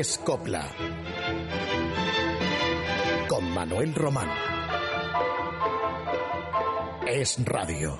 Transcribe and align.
Es 0.00 0.16
Copla. 0.16 0.64
Con 3.28 3.52
Manuel 3.52 3.94
Román. 3.94 4.30
Es 7.06 7.38
Radio. 7.44 7.98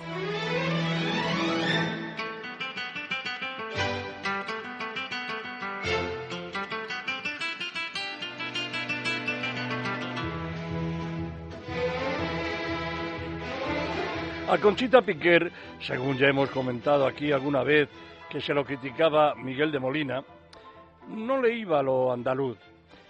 A 14.48 14.56
Conchita 14.56 15.02
Piquer, 15.02 15.52
según 15.82 16.16
ya 16.16 16.28
hemos 16.28 16.48
comentado 16.48 17.06
aquí 17.06 17.30
alguna 17.30 17.62
vez 17.62 17.90
que 18.30 18.40
se 18.40 18.54
lo 18.54 18.64
criticaba 18.64 19.34
Miguel 19.34 19.70
de 19.70 19.78
Molina, 19.80 20.24
no 21.10 21.40
le 21.40 21.54
iba 21.54 21.82
lo 21.82 22.12
andaluz. 22.12 22.58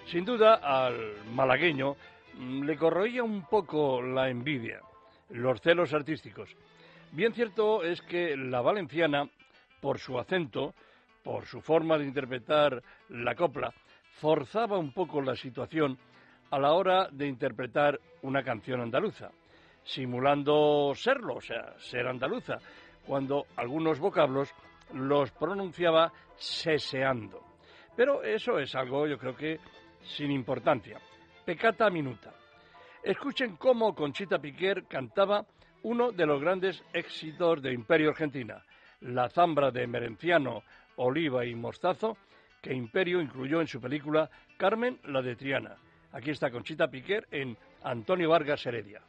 Sin 0.07 0.25
duda, 0.25 0.55
al 0.57 1.25
malagueño 1.33 1.97
mm, 2.35 2.65
le 2.65 2.77
corroía 2.77 3.23
un 3.23 3.47
poco 3.47 4.03
la 4.03 4.29
envidia, 4.29 4.81
los 5.31 5.61
celos 5.61 5.95
artísticos. 5.95 6.55
Bien 7.13 7.33
cierto 7.33 7.83
es 7.83 8.01
que 8.03 8.37
la 8.37 8.61
valenciana, 8.61 9.29
por 9.81 9.99
su 9.99 10.19
acento, 10.19 10.75
por 11.23 11.47
su 11.47 11.61
forma 11.61 11.99
de 11.99 12.07
interpretar 12.07 12.83
la 13.09 13.35
copla, 13.35 13.73
forzaba 14.21 14.79
un 14.79 14.93
poco 14.93 15.21
la 15.21 15.35
situación 15.35 15.99
a 16.51 16.59
la 16.59 16.73
hora 16.73 17.09
de 17.11 17.27
interpretar 17.27 18.01
una 18.23 18.43
canción 18.43 18.81
andaluza 18.81 19.31
simulando 19.85 20.93
serlo, 20.95 21.37
o 21.37 21.41
sea, 21.41 21.75
ser 21.79 22.07
andaluza, 22.07 22.59
cuando 23.07 23.47
algunos 23.57 23.99
vocablos 23.99 24.53
los 24.93 25.31
pronunciaba 25.33 26.13
seseando. 26.37 27.50
Pero 27.97 28.23
eso 28.23 28.59
es 28.59 28.75
algo, 28.75 29.07
yo 29.07 29.19
creo 29.19 29.37
que, 29.37 29.59
sin 30.03 30.31
importancia. 30.31 30.99
Pecata 31.45 31.91
minuta. 31.91 32.33
Escuchen 33.03 33.57
cómo 33.57 33.95
Conchita 33.95 34.39
Piquer 34.39 34.85
cantaba 34.87 35.47
uno 35.83 36.13
de 36.13 36.27
los 36.27 36.41
grandes 36.41 36.83
éxitos 36.93 37.63
de 37.63 37.73
Imperio 37.73 38.11
Argentina, 38.11 38.63
la 39.01 39.29
zambra 39.31 39.71
de 39.71 39.87
Merenciano, 39.87 40.63
Oliva 40.97 41.45
y 41.47 41.55
Mostazo, 41.55 42.17
que 42.61 42.75
Imperio 42.75 43.21
incluyó 43.21 43.61
en 43.61 43.67
su 43.67 43.81
película 43.81 44.31
Carmen, 44.59 44.99
la 45.05 45.23
de 45.23 45.37
Triana. 45.37 45.77
Aquí 46.13 46.31
está 46.31 46.51
Conchita 46.51 46.89
Piquer 46.89 47.27
en 47.31 47.57
Antonio 47.83 48.29
Vargas 48.29 48.67
Heredia. 48.67 49.01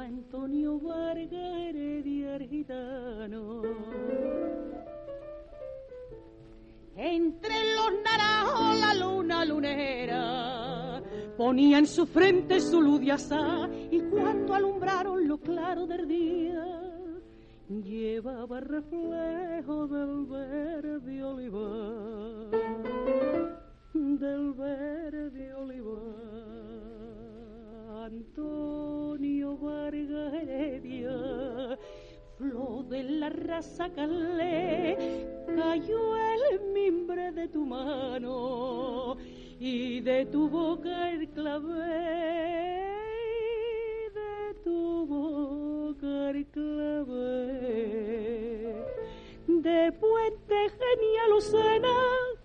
Antonio 0.00 0.78
Vargas 0.78 1.32
Heredia 1.32 2.38
gitano. 2.38 3.62
Entre 6.96 7.54
los 7.76 7.92
naranjos 8.04 8.80
la 8.80 8.94
luna 8.94 9.44
lunera 9.44 11.02
ponía 11.36 11.78
en 11.78 11.86
su 11.86 12.06
frente 12.06 12.60
su 12.60 12.80
luz 12.80 13.00
de 13.00 13.14
y 13.90 14.00
cuando 14.10 14.54
alumbraron 14.54 15.28
lo 15.28 15.38
claro 15.38 15.86
del 15.86 16.08
día 16.08 16.88
llevaba 17.68 18.60
reflejo 18.60 19.86
del 19.86 20.26
verde 20.26 21.22
olivar, 21.22 22.50
del 23.94 24.52
verde 24.54 25.54
olivar. 25.54 26.48
Flor 32.38 32.84
de 32.84 33.02
la 33.02 33.30
raza 33.30 33.90
calé, 33.90 35.26
cayó 35.56 36.16
el 36.16 36.60
mimbre 36.72 37.32
de 37.32 37.48
tu 37.48 37.66
mano 37.66 39.16
y 39.58 40.00
de 40.00 40.24
tu 40.26 40.48
boca 40.48 41.10
el 41.10 41.28
clave 41.30 42.88
tu 44.62 45.06
boca 45.06 46.32
clave 46.52 47.16
de 49.48 49.92
puente 49.92 50.70
genial 50.78 51.30
lucena 51.30 51.96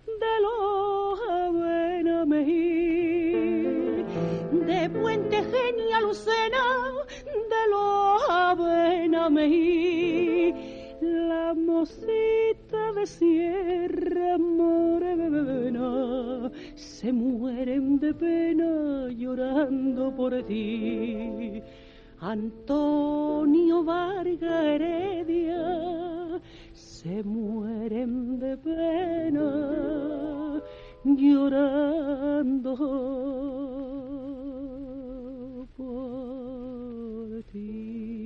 de 0.08 0.40
los 0.42 1.20
de 4.66 4.90
puente 4.90 5.44
genial 5.44 6.04
lucena 6.04 6.64
de 6.84 6.93
la 11.02 11.54
mosita 11.54 12.94
de 12.94 13.06
sierra 13.06 14.38
morena 14.38 16.50
se 16.76 17.12
mueren 17.12 18.00
de 18.00 18.14
pena 18.14 19.10
llorando 19.10 20.16
por 20.16 20.44
ti 20.44 21.62
Antonio 22.20 23.84
Vargas 23.84 24.66
Heredia 24.66 26.42
se 26.74 27.24
mueren 27.24 28.40
de 28.40 28.58
pena 28.58 29.84
llorando 31.04 32.76
por 35.76 37.44
ti. 37.52 38.23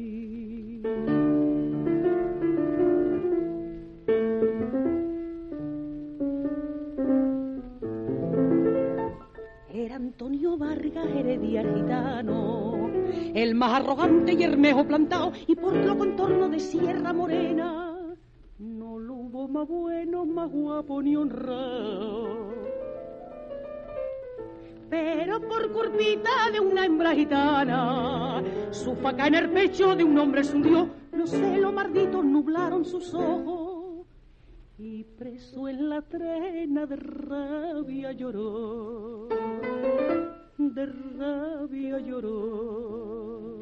Vargas 10.55 11.07
Heredia 11.07 11.63
gitano. 11.63 12.89
El 13.33 13.55
más 13.55 13.81
arrogante 13.81 14.33
y 14.33 14.43
hermejo 14.43 14.85
plantado, 14.87 15.33
y 15.47 15.55
por 15.55 15.75
lo 15.75 15.97
contorno 15.97 16.47
de 16.47 16.59
Sierra 16.59 17.11
Morena, 17.11 18.15
no 18.59 18.99
lo 18.99 19.13
hubo 19.15 19.47
más 19.47 19.67
bueno, 19.67 20.25
más 20.25 20.49
guapo 20.49 21.01
ni 21.01 21.15
honrado. 21.15 22.53
Pero 24.89 25.41
por 25.41 25.71
curvita 25.71 26.49
de 26.51 26.59
una 26.59 26.85
hembra 26.85 27.13
gitana, 27.13 28.41
su 28.71 28.95
faca 28.95 29.27
en 29.27 29.35
el 29.35 29.49
pecho 29.49 29.95
de 29.95 30.03
un 30.03 30.17
hombre 30.17 30.43
se 30.43 30.55
hundió, 30.55 30.89
los 31.11 31.29
celos 31.29 31.73
malditos 31.73 32.23
nublaron 32.23 32.85
sus 32.85 33.13
ojos, 33.13 34.07
y 34.77 35.03
preso 35.03 35.67
en 35.67 35.89
la 35.89 36.01
trena 36.01 36.85
de 36.85 36.95
rabia 36.95 38.11
lloró 38.13 39.36
de 40.73 40.85
rabia 40.85 41.99
lloró. 41.99 43.57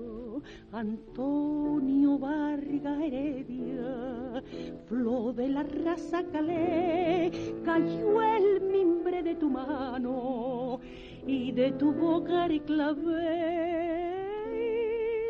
Antonio 0.72 2.18
Vargas 2.20 3.00
Heredia, 3.02 4.44
flor 4.88 5.36
de 5.36 5.50
la 5.50 5.64
raza 5.64 6.24
calé, 6.32 7.32
cayó 7.64 8.22
el 8.22 8.62
mimbre 8.62 9.24
de 9.24 9.36
tu 9.36 9.50
mano 9.50 10.80
y 11.26 11.52
de 11.52 11.72
tu 11.74 11.92
boca 11.94 12.48
clavé, 12.66 13.14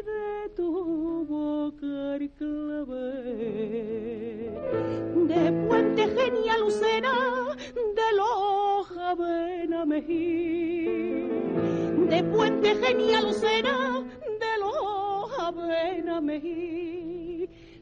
de 0.09 0.49
tu 0.55 1.25
boca 1.25 2.17
clavé, 2.37 3.21
de 5.27 5.67
puente 5.67 6.07
genial 6.07 6.61
lucena, 6.61 7.55
de 7.75 8.15
loja 8.17 9.13
vena 9.15 9.85
mejí 9.85 10.64
de 12.15 12.23
Puente 12.23 12.73
Genial 12.75 13.25
Lucena, 13.25 14.05
de 14.23 14.53
los 14.61 15.37
Avena 15.37 16.21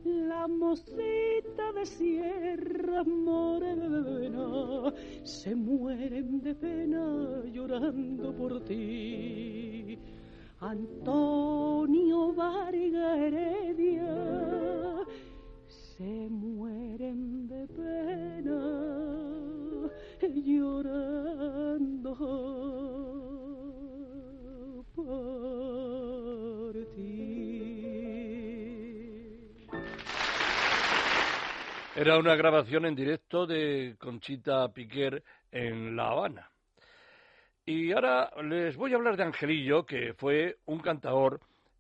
la 0.06 0.48
mosita 0.48 1.72
de 1.76 1.86
Sierra 1.86 3.04
Morena, 3.04 4.92
se 5.24 5.54
mueren 5.54 6.42
de 6.42 6.56
pena 6.56 7.44
llorando 7.54 8.36
por 8.36 8.60
ti. 8.62 10.00
Antonio 10.62 12.34
Vargas 12.34 13.20
Heredia, 13.20 14.16
se 15.68 16.28
mueren 16.30 17.48
de 17.48 17.68
pena 17.68 18.62
llorando 20.44 22.14
Era 31.96 32.18
una 32.18 32.36
grabación 32.36 32.88
en 32.88 32.96
directo 32.96 33.46
de 33.46 33.96
Conchita 34.00 34.68
Piquer 34.74 35.24
en 35.52 35.96
La 35.96 36.08
Habana. 36.08 36.50
Y 37.68 37.92
ahora 37.92 38.32
les 38.42 38.76
voy 38.76 38.94
a 38.94 38.96
hablar 38.96 39.16
de 39.16 39.24
Angelillo, 39.24 39.86
que 39.86 40.16
fue 40.16 40.58
un 40.66 40.80
cantador 40.80 41.40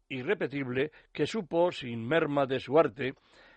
irrepetible 0.09 0.91
que 1.11 1.25
supo, 1.25 1.71
sin 1.71 2.07
merma 2.07 2.45
de 2.45 2.59
su 2.59 2.77
arte, 2.77 3.15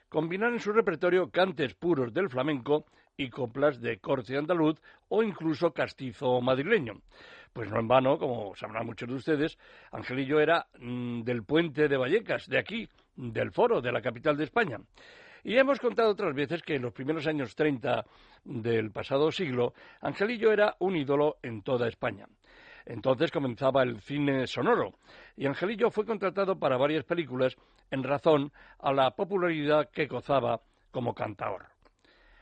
combinar 0.09 0.51
en 0.51 0.61
su 0.61 0.73
repertorio 0.73 1.31
cantes 1.31 1.75
puros 1.75 2.15
del 2.15 2.31
flamenco 2.31 2.87
y 3.19 3.29
coplas 3.29 3.79
de 3.83 3.99
corte 3.99 4.39
andaluz 4.39 4.81
o 5.09 5.23
incluso 5.23 5.75
castizo 5.75 6.41
madrileño. 6.41 7.03
Pues 7.53 7.71
no 7.71 7.79
en 7.79 7.87
vano, 7.87 8.19
como 8.19 8.57
sabrán 8.57 8.87
muchos 8.87 9.11
de 9.11 9.15
ustedes, 9.15 9.59
Angelillo 9.93 10.41
era 10.41 10.67
mm, 10.79 11.21
del 11.21 11.45
puente 11.45 11.87
de 11.87 11.99
Vallecas, 11.99 12.49
de 12.49 12.59
aquí, 12.59 12.89
del 13.15 13.53
foro, 13.53 13.83
de 13.83 13.93
la 13.93 14.01
capital 14.01 14.39
de 14.39 14.45
España. 14.45 14.79
Y 15.47 15.57
hemos 15.57 15.79
contado 15.79 16.11
otras 16.11 16.35
veces 16.35 16.61
que 16.61 16.75
en 16.75 16.83
los 16.83 16.93
primeros 16.93 17.25
años 17.29 17.55
30 17.55 18.05
del 18.43 18.91
pasado 18.91 19.31
siglo, 19.31 19.75
Angelillo 20.01 20.51
era 20.51 20.75
un 20.81 20.97
ídolo 20.97 21.37
en 21.41 21.63
toda 21.63 21.87
España. 21.87 22.27
Entonces 22.85 23.31
comenzaba 23.31 23.85
el 23.85 24.01
cine 24.01 24.49
sonoro 24.49 24.95
y 25.37 25.47
Angelillo 25.47 25.93
fue 25.93 26.05
contratado 26.05 26.59
para 26.59 26.77
varias 26.77 27.05
películas 27.05 27.57
en 27.93 28.03
razón 28.03 28.51
a 28.81 28.93
la 28.93 29.13
popularidad 29.13 29.89
que 29.93 30.07
gozaba 30.07 30.63
como 30.91 31.15
cantador. 31.15 31.67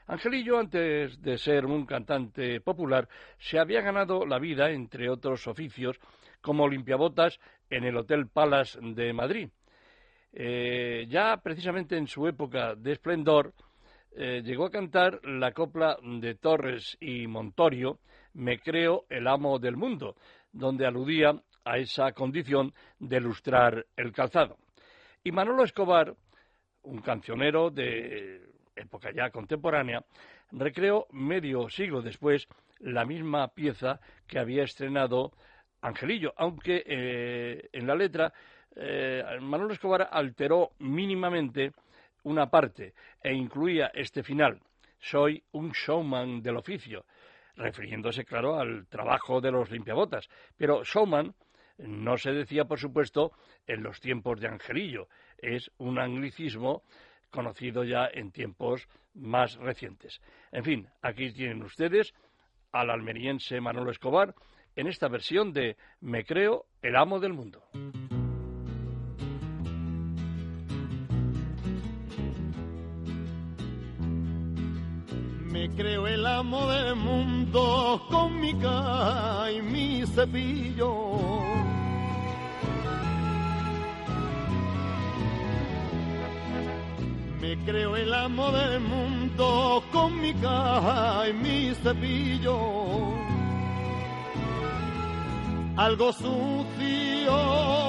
Angelillo, 0.06 0.58
antes 0.58 1.20
de 1.20 1.36
ser 1.36 1.66
un 1.66 1.84
cantante 1.84 2.62
popular, 2.62 3.06
se 3.36 3.58
había 3.58 3.82
ganado 3.82 4.24
la 4.24 4.38
vida, 4.38 4.70
entre 4.70 5.10
otros 5.10 5.46
oficios, 5.46 6.00
como 6.40 6.66
limpiabotas 6.66 7.38
en 7.68 7.84
el 7.84 7.98
Hotel 7.98 8.28
Palace 8.28 8.78
de 8.80 9.12
Madrid. 9.12 9.50
Eh, 10.36 11.06
ya 11.08 11.36
precisamente 11.36 11.96
en 11.96 12.08
su 12.08 12.26
época 12.26 12.74
de 12.74 12.92
esplendor, 12.92 13.54
eh, 14.16 14.42
llegó 14.44 14.66
a 14.66 14.70
cantar 14.70 15.24
la 15.24 15.52
copla 15.52 15.96
de 16.02 16.34
Torres 16.34 16.96
y 17.00 17.26
Montorio, 17.26 18.00
Me 18.34 18.58
creo 18.58 19.04
el 19.08 19.28
amo 19.28 19.60
del 19.60 19.76
mundo, 19.76 20.16
donde 20.50 20.86
aludía 20.86 21.40
a 21.64 21.78
esa 21.78 22.10
condición 22.10 22.72
de 22.98 23.20
lustrar 23.20 23.86
el 23.96 24.12
calzado. 24.12 24.56
Y 25.22 25.30
Manolo 25.30 25.62
Escobar, 25.62 26.14
un 26.82 27.00
cancionero 27.00 27.70
de 27.70 28.42
época 28.74 29.12
ya 29.12 29.30
contemporánea, 29.30 30.04
recreó 30.50 31.06
medio 31.12 31.68
siglo 31.68 32.02
después 32.02 32.48
la 32.80 33.04
misma 33.04 33.48
pieza 33.48 34.00
que 34.26 34.40
había 34.40 34.64
estrenado 34.64 35.32
Angelillo, 35.80 36.32
aunque 36.36 36.82
eh, 36.86 37.68
en 37.72 37.86
la 37.86 37.94
letra 37.94 38.32
eh, 38.76 39.22
Manolo 39.40 39.72
Escobar 39.72 40.08
alteró 40.10 40.70
mínimamente 40.78 41.72
una 42.24 42.48
parte 42.50 42.94
e 43.22 43.32
incluía 43.32 43.90
este 43.94 44.22
final, 44.22 44.60
soy 44.98 45.42
un 45.52 45.70
showman 45.72 46.42
del 46.42 46.56
oficio, 46.56 47.04
refiriéndose, 47.56 48.24
claro, 48.24 48.58
al 48.58 48.86
trabajo 48.86 49.40
de 49.40 49.50
los 49.50 49.70
limpiabotas. 49.70 50.28
Pero 50.56 50.82
showman 50.82 51.34
no 51.78 52.16
se 52.16 52.32
decía, 52.32 52.64
por 52.64 52.78
supuesto, 52.78 53.32
en 53.66 53.82
los 53.82 54.00
tiempos 54.00 54.40
de 54.40 54.48
Angelillo, 54.48 55.08
es 55.38 55.70
un 55.78 55.98
anglicismo 55.98 56.82
conocido 57.30 57.84
ya 57.84 58.08
en 58.12 58.30
tiempos 58.30 58.88
más 59.14 59.56
recientes. 59.56 60.20
En 60.52 60.64
fin, 60.64 60.88
aquí 61.02 61.32
tienen 61.32 61.62
ustedes 61.62 62.14
al 62.72 62.90
almeriense 62.90 63.60
Manolo 63.60 63.90
Escobar 63.90 64.34
en 64.76 64.86
esta 64.86 65.08
versión 65.08 65.52
de 65.52 65.76
Me 66.00 66.24
creo 66.24 66.66
el 66.82 66.96
amo 66.96 67.20
del 67.20 67.32
mundo. 67.32 67.62
Me 75.64 75.70
creo 75.70 76.06
el 76.06 76.26
amo 76.26 76.66
del 76.66 76.94
mundo 76.94 78.04
con 78.10 78.38
mi 78.38 78.52
ca 78.52 79.50
y 79.50 79.62
mi 79.62 80.04
cepillo 80.06 80.92
Me 87.40 87.56
creo 87.64 87.96
el 87.96 88.12
amo 88.12 88.52
del 88.52 88.78
mundo 88.80 89.82
con 89.90 90.20
mi 90.20 90.34
caja 90.34 91.30
y 91.30 91.32
mi 91.32 91.74
cepillo. 91.82 92.58
Algo 95.76 96.12
sucio 96.12 97.83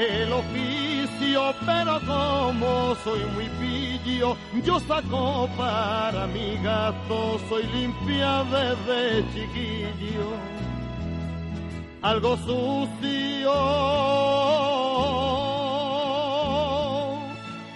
el 0.00 0.32
oficio, 0.32 1.54
pero 1.66 2.00
como 2.06 2.94
soy 3.04 3.20
muy 3.34 3.48
pillo, 3.60 4.36
yo 4.64 4.80
saco 4.80 5.48
para 5.56 6.26
mi 6.26 6.56
gato, 6.62 7.38
soy 7.48 7.64
limpia 7.74 8.44
desde 8.44 9.24
chiquillo. 9.32 10.30
Algo 12.02 12.36
sucio 12.38 13.52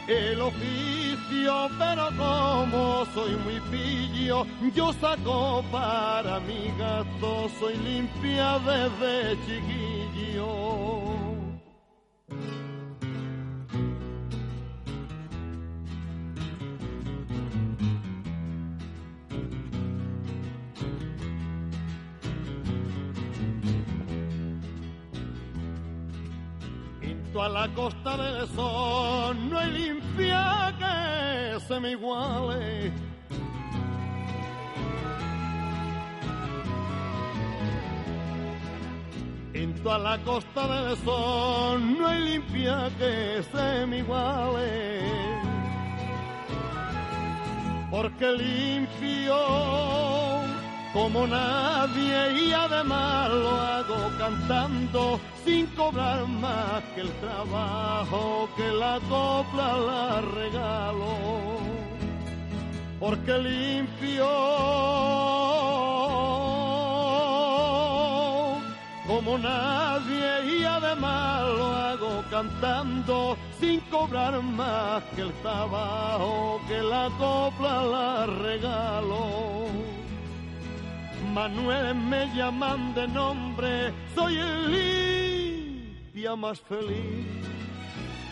el 0.06 0.40
oficio 0.40 0.94
pero 1.78 2.08
como 2.16 3.04
soy 3.14 3.36
muy 3.44 3.60
pillo, 3.70 4.46
yo 4.74 4.92
saco 4.94 5.62
para 5.70 6.40
mi 6.40 6.72
gato, 6.78 7.50
soy 7.58 7.76
limpia 7.78 8.58
desde 8.60 9.36
chiquillo. 9.46 11.03
A 27.40 27.48
la 27.48 27.68
costa 27.74 28.16
del 28.16 28.48
sol 28.48 29.50
no 29.50 29.58
hay 29.58 29.70
limpia 29.72 30.72
que 30.78 31.60
se 31.66 31.80
me 31.80 31.90
iguale. 31.90 32.92
En 39.52 39.74
toda 39.82 39.98
la 39.98 40.18
costa 40.18 40.66
del 40.66 40.96
sol 40.98 41.98
no 41.98 42.06
hay 42.06 42.22
limpia 42.22 42.90
que 42.98 43.42
se 43.52 43.86
me 43.86 43.98
iguale. 43.98 45.02
Porque 47.90 48.32
limpio 48.32 50.33
como 50.94 51.26
nadie 51.26 52.46
y 52.46 52.52
además 52.52 53.28
lo 53.28 53.50
hago 53.50 54.12
cantando 54.16 55.20
sin 55.44 55.66
cobrar 55.74 56.24
más 56.28 56.84
que 56.94 57.00
el 57.00 57.12
trabajo 57.14 58.48
que 58.56 58.70
la 58.70 59.00
copla 59.08 59.76
la 59.76 60.20
regalo. 60.20 61.14
Porque 63.00 63.32
limpio 63.38 64.30
como 69.08 69.36
nadie 69.36 70.58
y 70.58 70.64
además 70.64 71.42
lo 71.58 71.66
hago 71.74 72.24
cantando 72.30 73.36
sin 73.58 73.80
cobrar 73.90 74.40
más 74.40 75.02
que 75.16 75.22
el 75.22 75.32
trabajo 75.42 76.60
que 76.68 76.80
la 76.80 77.10
copla 77.18 77.82
la 77.82 78.26
regalo. 78.26 80.03
Manuel 81.34 81.96
me 81.96 82.32
llaman 82.32 82.94
de 82.94 83.08
nombre, 83.08 83.92
soy 84.14 84.36
el 84.38 84.70
limpia 84.70 86.36
más 86.36 86.60
feliz. 86.60 87.26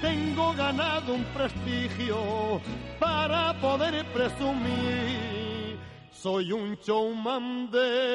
Tengo 0.01 0.53
ganado 0.55 1.15
un 1.15 1.25
prestigio 1.35 2.61
para 3.01 3.55
poder 3.61 4.05
presumir. 4.15 5.77
Soy 6.13 6.53
un 6.53 6.77
showman 6.77 7.73
de 7.73 8.13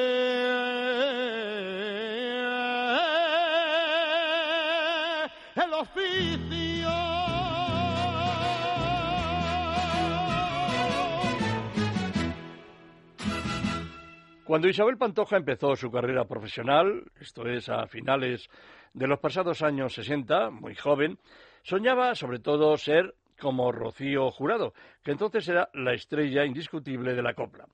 Cuando 14.48 14.66
Isabel 14.66 14.96
Pantoja 14.96 15.36
empezó 15.36 15.76
su 15.76 15.90
carrera 15.90 16.24
profesional, 16.24 17.04
esto 17.20 17.46
es 17.46 17.68
a 17.68 17.86
finales 17.86 18.48
de 18.94 19.06
los 19.06 19.18
pasados 19.18 19.60
años 19.60 19.92
60, 19.92 20.48
muy 20.48 20.74
joven, 20.74 21.18
soñaba 21.62 22.14
sobre 22.14 22.38
todo 22.38 22.74
ser 22.78 23.14
como 23.38 23.70
Rocío 23.72 24.30
Jurado, 24.30 24.72
que 25.02 25.10
entonces 25.10 25.46
era 25.48 25.68
la 25.74 25.92
estrella 25.92 26.46
indiscutible 26.46 27.12
de 27.12 27.22
la 27.22 27.34
copla. 27.34 27.66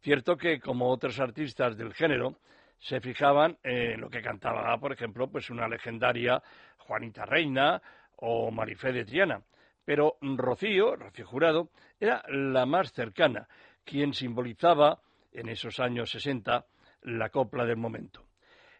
Cierto 0.00 0.36
que, 0.36 0.58
como 0.58 0.90
otros 0.90 1.20
artistas 1.20 1.76
del 1.76 1.94
género, 1.94 2.38
se 2.80 3.00
fijaban 3.00 3.56
en 3.62 4.00
lo 4.00 4.10
que 4.10 4.20
cantaba, 4.20 4.76
por 4.78 4.92
ejemplo, 4.92 5.30
pues 5.30 5.48
una 5.48 5.68
legendaria 5.68 6.42
Juanita 6.78 7.24
Reina 7.24 7.80
o 8.16 8.50
Marifé 8.50 8.90
de 8.90 9.04
Triana, 9.04 9.44
Pero 9.84 10.16
Rocío, 10.20 10.96
Rocío 10.96 11.24
Jurado, 11.28 11.68
era 12.00 12.24
la 12.28 12.66
más 12.66 12.92
cercana, 12.92 13.46
quien 13.84 14.12
simbolizaba 14.12 14.98
en 15.32 15.48
esos 15.48 15.80
años 15.80 16.10
60 16.10 16.66
la 17.02 17.28
copla 17.30 17.64
del 17.64 17.76
momento. 17.76 18.24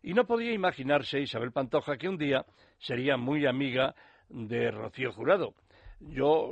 Y 0.02 0.14
no 0.14 0.26
podía 0.26 0.52
imaginarse 0.52 1.20
Isabel 1.20 1.52
Pantoja 1.52 1.96
que 1.96 2.08
un 2.08 2.16
día 2.16 2.44
sería 2.78 3.16
muy 3.16 3.46
amiga 3.46 3.94
de 4.28 4.70
Rocío 4.70 5.12
Jurado. 5.12 5.54
Yo 6.00 6.50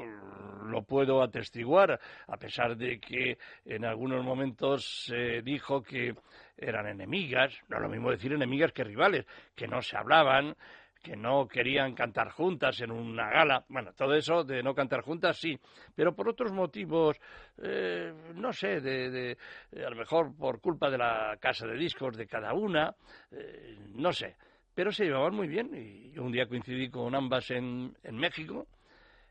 lo 0.64 0.82
puedo 0.82 1.22
atestiguar, 1.22 1.98
a 2.26 2.36
pesar 2.36 2.76
de 2.76 3.00
que 3.00 3.38
en 3.64 3.86
algunos 3.86 4.22
momentos 4.22 5.04
se 5.06 5.40
dijo 5.40 5.82
que 5.82 6.14
eran 6.58 6.86
enemigas, 6.86 7.58
no 7.68 7.76
es 7.76 7.82
lo 7.82 7.88
mismo 7.88 8.10
decir 8.10 8.32
enemigas 8.32 8.72
que 8.72 8.84
rivales, 8.84 9.24
que 9.54 9.66
no 9.66 9.80
se 9.80 9.96
hablaban, 9.96 10.54
que 11.02 11.16
no 11.16 11.46
querían 11.46 11.94
cantar 11.94 12.30
juntas 12.30 12.80
en 12.80 12.90
una 12.90 13.30
gala. 13.30 13.64
Bueno, 13.68 13.92
todo 13.92 14.14
eso 14.14 14.44
de 14.44 14.62
no 14.62 14.74
cantar 14.74 15.02
juntas 15.02 15.38
sí, 15.38 15.58
pero 15.94 16.14
por 16.14 16.28
otros 16.28 16.52
motivos, 16.52 17.16
eh, 17.62 18.12
no 18.34 18.52
sé, 18.52 18.80
de, 18.80 19.36
a 19.84 19.90
lo 19.90 19.96
mejor 19.96 20.36
por 20.36 20.60
culpa 20.60 20.90
de 20.90 20.98
la 20.98 21.36
casa 21.40 21.66
de 21.66 21.76
discos 21.76 22.16
de 22.16 22.26
cada 22.26 22.52
una, 22.52 22.94
eh, 23.30 23.78
no 23.94 24.12
sé. 24.12 24.36
Pero 24.74 24.92
se 24.92 25.04
llevaban 25.04 25.34
muy 25.34 25.48
bien 25.48 25.74
y 25.74 26.12
yo 26.12 26.22
un 26.22 26.32
día 26.32 26.46
coincidí 26.46 26.88
con 26.88 27.14
ambas 27.14 27.50
en, 27.50 27.96
en 28.02 28.16
México, 28.16 28.66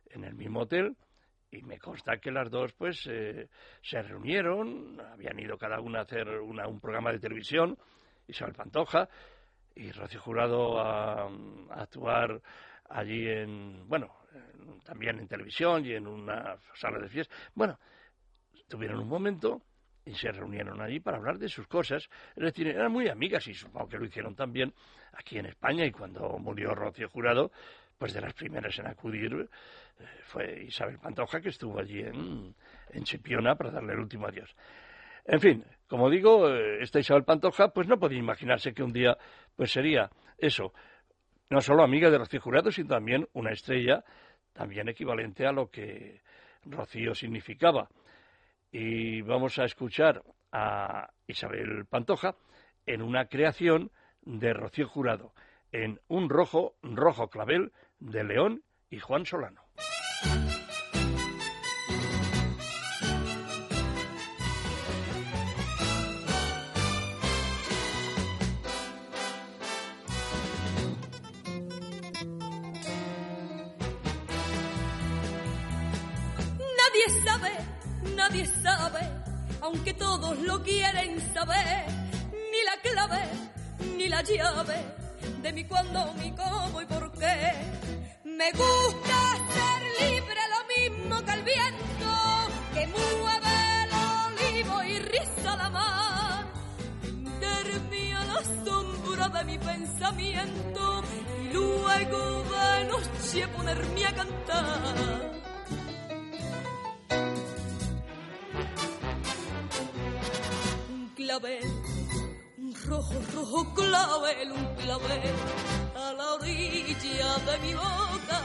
en 0.10 0.24
el 0.24 0.34
mismo 0.34 0.62
hotel, 0.62 0.96
y 1.52 1.62
me 1.62 1.80
consta 1.80 2.18
que 2.18 2.32
las 2.32 2.50
dos 2.50 2.74
pues 2.74 3.08
eh, 3.10 3.48
se 3.82 4.02
reunieron, 4.02 5.00
habían 5.00 5.40
ido 5.40 5.58
cada 5.58 5.80
una 5.80 6.00
a 6.00 6.04
hacer 6.04 6.28
un 6.28 6.80
programa 6.80 7.12
de 7.12 7.20
televisión, 7.20 7.78
Isabel 8.28 8.56
Pantoja, 8.56 9.08
y 9.78 9.92
Rocío 9.92 10.20
Jurado 10.22 10.80
a, 10.80 11.30
actuar 11.72 12.42
allí 12.90 13.28
en, 13.28 13.88
bueno, 13.88 14.14
también 14.84 15.20
en 15.20 15.28
televisión 15.28 15.86
y 15.86 15.94
en 15.94 16.08
una 16.08 16.58
sala 16.76 17.00
de 17.00 17.10
fiesta. 17.10 17.34
Bueno, 17.54 17.78
tuvieron 18.68 19.00
un 19.00 19.08
momento 19.08 19.62
y 20.06 20.14
se 20.16 20.32
reunieron 20.32 20.82
allí 20.82 21.00
para 21.00 21.18
hablar 21.18 21.38
de 21.38 21.50
sus 21.50 21.68
cosas. 21.68 22.10
Es 22.36 22.44
decir, 22.44 22.68
eran 22.68 22.92
muy 22.92 23.10
amigas 23.10 23.48
y 23.48 23.54
supongo 23.54 23.90
que 23.90 23.98
lo 23.98 24.06
hicieron 24.06 24.36
también 24.36 24.74
aquí 25.14 25.38
en 25.38 25.48
España 25.48 25.86
y 25.86 25.92
cuando 25.92 26.38
murió 26.40 26.74
Rocío 26.74 27.10
Jurado, 27.10 27.52
pues 27.98 28.14
de 28.14 28.22
las 28.22 28.34
primeras 28.34 28.78
en 28.80 28.88
acudir 28.88 29.50
eh, 30.00 30.04
fue 30.26 30.64
Isabel 30.64 31.00
Pantoja 31.00 31.42
que 31.42 31.50
estuvo 31.50 31.80
allí 31.80 32.00
en, 32.00 32.56
en 32.92 33.04
Chipiona 33.04 33.56
para 33.56 33.72
darle 33.72 33.94
el 33.94 34.00
último 34.00 34.28
adiós. 34.28 34.56
En 35.26 35.42
fin, 35.42 35.66
como 35.88 36.10
digo, 36.10 36.50
eh, 36.50 36.82
esta 36.82 37.00
Isabel 37.00 37.24
Pantoja 37.24 37.70
pues 37.70 37.88
no 37.88 38.00
podía 38.00 38.20
imaginarse 38.20 38.74
que 38.74 38.84
un 38.84 38.94
día 38.94 39.18
pues 39.56 39.72
sería 39.72 40.10
eso, 40.38 40.74
no 41.50 41.62
solo 41.62 41.84
amiga 41.84 42.10
de 42.10 42.18
Rocío 42.18 42.42
Jurado, 42.42 42.72
sino 42.72 42.90
también 42.90 43.28
una 43.34 43.52
estrella, 43.52 44.04
también 44.54 44.90
equivalente 44.90 45.46
a 45.46 45.52
lo 45.52 45.70
que 45.70 46.22
Rocío 46.66 47.16
significaba. 47.16 47.90
Y 48.72 49.22
vamos 49.22 49.58
a 49.60 49.64
escuchar 49.64 50.24
a 50.52 51.10
Isabel 51.26 51.86
Pantoja 51.90 52.36
en 52.86 53.02
una 53.02 53.26
creación 53.28 53.92
de 54.22 54.54
Rocío 54.54 54.88
Jurado, 54.88 55.34
en 55.72 56.00
Un 56.08 56.30
rojo, 56.30 56.76
rojo 56.82 57.30
clavel 57.30 57.72
de 58.00 58.24
León 58.24 58.64
y 58.90 59.00
Juan 59.00 59.26
Solano. 59.26 59.67
De 84.64 85.54
mi 85.54 85.64
cuándo, 85.66 86.14
mi 86.16 86.32
cómo 86.32 86.82
y 86.82 86.86
por 86.86 87.12
qué. 87.12 87.54
Me 88.24 88.52
gusta 88.52 89.18
ser 89.54 90.10
libre 90.10 90.42
lo 90.56 90.62
mismo 90.74 91.26
que 91.26 91.32
el 91.32 91.44
viento 91.44 92.12
que 92.74 92.88
mueve 92.88 93.84
el 93.84 93.92
olivo 94.26 94.84
y 94.84 95.00
riza 95.00 95.56
la 95.58 95.70
mar. 95.70 96.46
Meterme 97.18 98.16
a 98.16 98.26
la 98.26 98.42
sombra 98.66 99.30
de 99.30 99.44
mi 99.46 99.60
pensamiento 99.60 101.04
y 101.44 101.54
luego 101.54 102.44
de 102.44 102.86
noche 102.86 103.48
ponerme 103.50 104.06
a 104.08 104.16
cantar 104.16 105.32
un 110.90 111.12
rojo, 112.88 113.14
rojo 113.36 113.74
clavel, 113.74 114.52
un 114.52 114.76
clavel 114.76 115.36
a 115.96 116.14
la 116.14 116.34
orilla 116.34 117.38
de 117.46 117.58
mi 117.60 117.74
boca. 117.74 118.40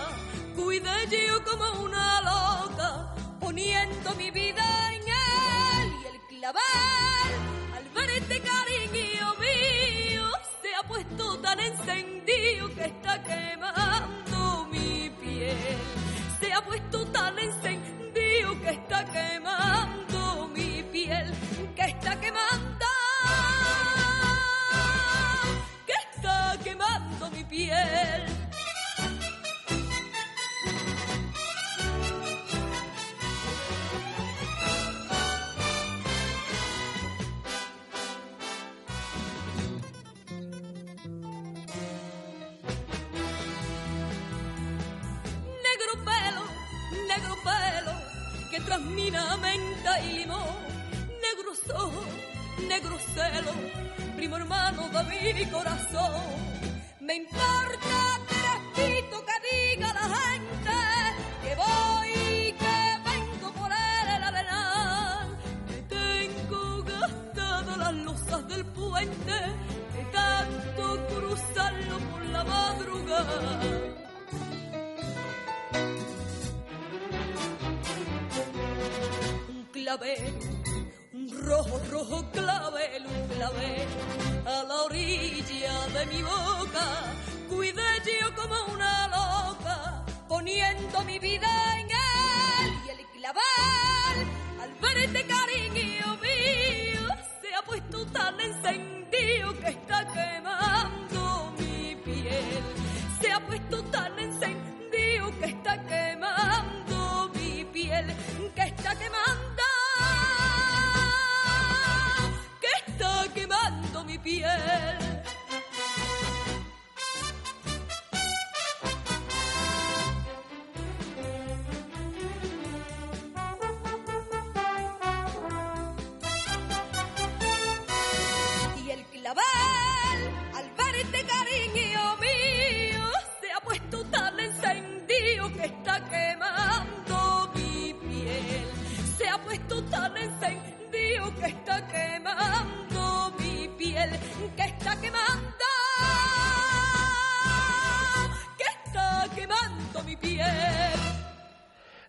Cuide 0.57 0.91
yo 1.29 1.43
como 1.45 1.85
una 1.85 2.21
loca, 2.23 3.15
poniendo 3.41 4.15
mi 4.17 4.31
vida 4.31 4.65
en 4.95 5.03
él 5.03 5.93
y 6.03 6.07
el 6.15 6.21
clavel, 6.29 7.33
al 7.77 7.89
ver 7.95 8.11
este 8.11 8.41
cariño 8.41 9.35
mío, 9.41 10.25
se 10.61 10.75
ha 10.75 10.83
puesto 10.87 11.39
tan 11.39 11.61
encendido 11.61 12.69
que 12.75 12.85
está 12.85 13.23
quemando 13.23 14.02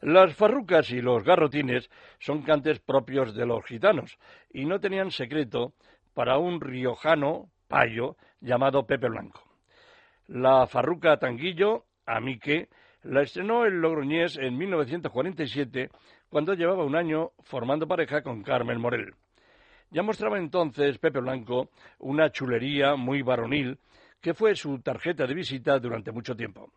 Las 0.03 0.35
farrucas 0.35 0.91
y 0.91 1.01
los 1.01 1.23
garrotines 1.23 1.89
son 2.19 2.41
cantes 2.41 2.81
propios 2.81 3.33
de 3.35 3.45
los 3.45 3.63
gitanos 3.63 4.17
y 4.51 4.65
no 4.65 4.81
tenían 4.81 5.11
secreto 5.11 5.75
para 6.13 6.37
un 6.37 6.59
riojano 6.59 7.49
payo 7.69 8.17
llamado 8.41 8.85
Pepe 8.85 9.07
Blanco. 9.07 9.41
La 10.27 10.67
farruca 10.67 11.15
Tanguillo, 11.15 11.85
a 12.05 12.19
mí 12.19 12.37
que, 12.37 12.67
la 13.03 13.21
estrenó 13.21 13.65
el 13.65 13.75
Logroñés 13.79 14.37
en 14.37 14.57
1947 14.57 15.89
cuando 16.27 16.53
llevaba 16.53 16.83
un 16.83 16.97
año 16.97 17.31
formando 17.45 17.87
pareja 17.87 18.21
con 18.23 18.43
Carmen 18.43 18.81
Morel. 18.81 19.13
Ya 19.89 20.03
mostraba 20.03 20.37
entonces 20.37 20.97
Pepe 20.97 21.21
Blanco 21.21 21.69
una 21.99 22.29
chulería 22.29 22.97
muy 22.97 23.21
varonil 23.21 23.79
que 24.19 24.33
fue 24.33 24.53
su 24.55 24.81
tarjeta 24.81 25.25
de 25.25 25.33
visita 25.33 25.79
durante 25.79 26.11
mucho 26.11 26.35
tiempo. 26.35 26.73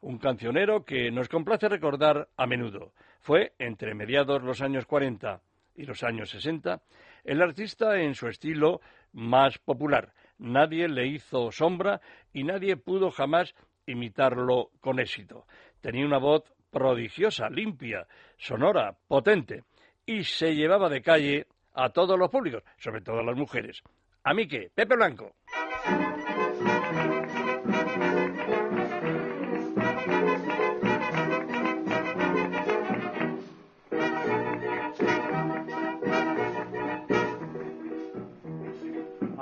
Un 0.00 0.18
cancionero 0.18 0.84
que 0.84 1.10
nos 1.10 1.28
complace 1.28 1.68
recordar 1.68 2.28
a 2.36 2.46
menudo. 2.46 2.92
Fue, 3.20 3.52
entre 3.58 3.94
mediados 3.94 4.42
los 4.42 4.62
años 4.62 4.86
40 4.86 5.40
y 5.74 5.84
los 5.84 6.02
años 6.04 6.30
60, 6.30 6.80
el 7.24 7.42
artista 7.42 8.00
en 8.00 8.14
su 8.14 8.28
estilo 8.28 8.80
más 9.12 9.58
popular. 9.58 10.12
Nadie 10.38 10.88
le 10.88 11.06
hizo 11.08 11.50
sombra 11.50 12.00
y 12.32 12.44
nadie 12.44 12.76
pudo 12.76 13.10
jamás 13.10 13.54
imitarlo 13.86 14.70
con 14.80 15.00
éxito. 15.00 15.46
Tenía 15.80 16.06
una 16.06 16.18
voz 16.18 16.44
prodigiosa, 16.70 17.48
limpia, 17.48 18.06
sonora, 18.36 18.96
potente, 19.08 19.64
y 20.06 20.24
se 20.24 20.54
llevaba 20.54 20.88
de 20.88 21.02
calle 21.02 21.46
a 21.74 21.90
todos 21.90 22.18
los 22.18 22.30
públicos, 22.30 22.62
sobre 22.76 23.00
todo 23.00 23.18
a 23.18 23.24
las 23.24 23.36
mujeres. 23.36 23.82
A 24.24 24.34
mí 24.34 24.46
Pepe 24.46 24.96
Blanco. 24.96 25.34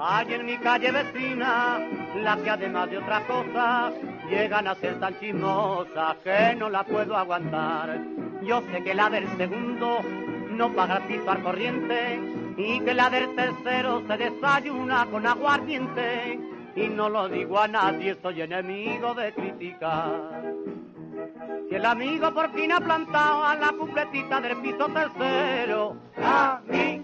Hay 0.08 0.32
en 0.32 0.46
mi 0.46 0.56
calle 0.58 0.92
vecina, 0.92 1.80
las 2.14 2.38
que 2.38 2.50
además 2.50 2.88
de 2.88 2.98
otras 2.98 3.25
cosas, 3.25 3.92
llegan 4.30 4.68
a 4.68 4.76
ser 4.76 5.00
tan 5.00 5.18
chismosas 5.18 6.16
que 6.22 6.54
no 6.54 6.70
la 6.70 6.84
puedo 6.84 7.16
aguantar. 7.16 7.98
Yo 8.44 8.62
sé 8.70 8.84
que 8.84 8.94
la 8.94 9.10
del 9.10 9.26
segundo 9.36 9.98
no 10.50 10.72
paga 10.75 11.00
piso 11.08 11.28
al 11.28 11.42
corriente 11.42 12.20
y 12.56 12.78
que 12.80 12.94
la 12.94 13.10
del 13.10 13.34
tercero 13.34 14.04
se 14.06 14.16
desayuna 14.16 15.06
con 15.06 15.26
aguardiente. 15.26 16.38
Y 16.76 16.88
no 16.88 17.08
lo 17.08 17.28
digo 17.28 17.58
a 17.58 17.66
nadie, 17.66 18.16
soy 18.22 18.42
enemigo 18.42 19.12
de 19.12 19.32
criticar. 19.32 20.54
Si 21.68 21.75
el 21.75 21.84
amigo 21.84 22.32
por 22.32 22.52
fin 22.52 22.70
ha 22.70 22.78
plantado 22.78 23.44
a 23.44 23.56
la 23.56 23.72
cupletita 23.72 24.40
del 24.40 24.56
piso 24.58 24.86
tercero, 24.86 25.96
¿a 26.22 26.60
mí? 26.68 26.95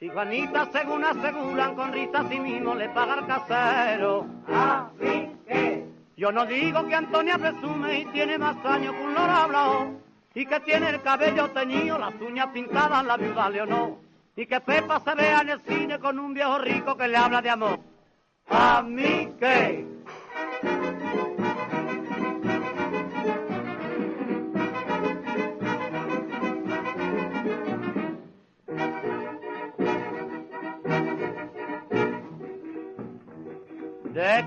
Si 0.00 0.08
Juanita, 0.08 0.66
según 0.72 1.04
aseguran, 1.04 1.74
con 1.74 1.92
risas 1.92 2.24
sí 2.30 2.40
mismo 2.40 2.74
le 2.74 2.88
paga 2.88 3.12
al 3.12 3.26
casero. 3.26 4.26
¿A 4.48 4.88
mí 4.98 5.30
qué? 5.46 5.84
Yo 6.16 6.32
no 6.32 6.46
digo 6.46 6.86
que 6.86 6.94
Antonia 6.94 7.36
presume 7.36 8.00
y 8.00 8.06
tiene 8.06 8.38
más 8.38 8.56
años 8.64 8.94
que 8.94 9.02
un 9.02 9.12
loro 9.12 10.00
y 10.34 10.46
que 10.46 10.58
tiene 10.60 10.88
el 10.88 11.02
cabello 11.02 11.50
teñido, 11.50 11.98
las 11.98 12.14
uñas 12.14 12.46
pintadas, 12.46 13.04
la 13.04 13.18
viuda 13.18 13.50
no, 13.66 13.98
y 14.36 14.46
que 14.46 14.58
Pepa 14.62 15.00
se 15.00 15.14
vea 15.14 15.42
en 15.42 15.50
el 15.50 15.60
cine 15.68 15.98
con 15.98 16.18
un 16.18 16.32
viejo 16.32 16.58
rico 16.58 16.96
que 16.96 17.06
le 17.06 17.18
habla 17.18 17.42
de 17.42 17.50
amor. 17.50 17.78
¿A 18.48 18.80
mí 18.80 19.34
qué? 19.38 19.86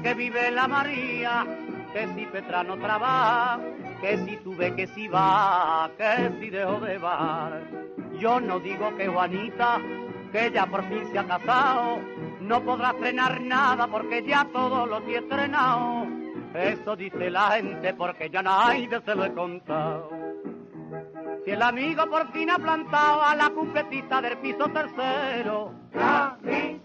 Que 0.03 0.13
vive 0.13 0.51
la 0.51 0.67
María, 0.67 1.45
que 1.93 2.07
si 2.13 2.25
Petra 2.27 2.63
no 2.63 2.77
trabaja, 2.77 3.59
que 4.01 4.17
si 4.17 4.38
tuve 4.38 4.75
que 4.75 4.86
si 4.88 5.07
va, 5.07 5.89
que 5.97 6.31
si 6.39 6.49
dejo 6.49 6.79
de 6.79 6.97
bar. 6.99 7.62
Yo 8.19 8.39
no 8.39 8.59
digo 8.59 8.95
que 8.95 9.07
Juanita, 9.07 9.79
que 10.31 10.51
ya 10.51 10.67
por 10.67 10.88
fin 10.88 11.12
se 11.12 11.17
ha 11.17 11.25
casado, 11.25 11.99
no 12.41 12.63
podrá 12.63 12.91
estrenar 12.91 13.41
nada 13.41 13.88
porque 13.88 14.23
ya 14.23 14.47
todo 14.53 14.86
lo 14.86 15.01
tiene 15.01 15.19
estrenado. 15.19 16.05
Eso 16.53 16.95
dice 16.95 17.31
la 17.31 17.51
gente 17.51 17.93
porque 17.95 18.29
ya 18.29 18.43
nadie 18.43 18.89
se 19.03 19.15
lo 19.15 19.25
he 19.25 19.33
contado. 19.33 20.09
Si 21.45 21.51
el 21.51 21.62
amigo 21.62 22.05
por 22.09 22.31
fin 22.31 22.51
ha 22.51 22.59
plantado 22.59 23.23
a 23.23 23.36
la 23.36 23.49
cumpletita 23.49 24.21
del 24.21 24.38
piso 24.38 24.69
tercero, 24.69 25.73
¿a 25.95 26.38
mí 26.41 26.51
qué? 26.51 26.83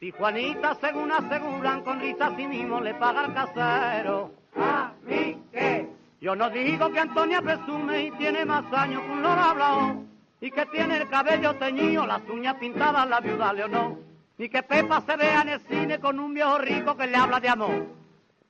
Si 0.00 0.10
Juanita, 0.12 0.74
según 0.80 1.12
aseguran, 1.12 1.82
con 1.82 2.00
risas 2.00 2.32
sí 2.34 2.46
mismo 2.46 2.80
le 2.80 2.94
paga 2.94 3.20
al 3.20 3.34
casero. 3.34 4.30
¿A 4.56 4.92
mí 5.04 5.38
qué? 5.52 5.90
Yo 6.22 6.34
no 6.34 6.48
digo 6.48 6.90
que 6.90 7.00
Antonia 7.00 7.42
presume 7.42 8.04
y 8.04 8.10
tiene 8.12 8.46
más 8.46 8.64
años 8.72 9.02
que 9.02 9.10
un 9.10 9.22
loro 9.22 9.40
hablado, 9.40 10.02
y 10.40 10.50
que 10.50 10.64
tiene 10.66 10.96
el 10.96 11.08
cabello 11.10 11.54
teñido, 11.56 12.06
las 12.06 12.22
uñas 12.30 12.54
pintadas, 12.54 13.06
la 13.10 13.20
viuda 13.20 13.52
Leonor, 13.52 13.98
ni 14.38 14.48
que 14.48 14.62
Pepa 14.62 15.02
se 15.02 15.16
vea 15.16 15.42
en 15.42 15.48
el 15.50 15.60
cine 15.60 16.00
con 16.00 16.18
un 16.18 16.32
viejo 16.32 16.56
rico 16.56 16.96
que 16.96 17.06
le 17.06 17.16
habla 17.16 17.38
de 17.38 17.48
amor. 17.50 17.86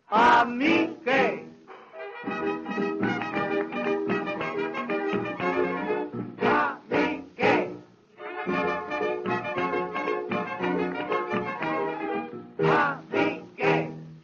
¿A 0.09 0.45
mí 0.45 0.99
qué? 1.05 1.49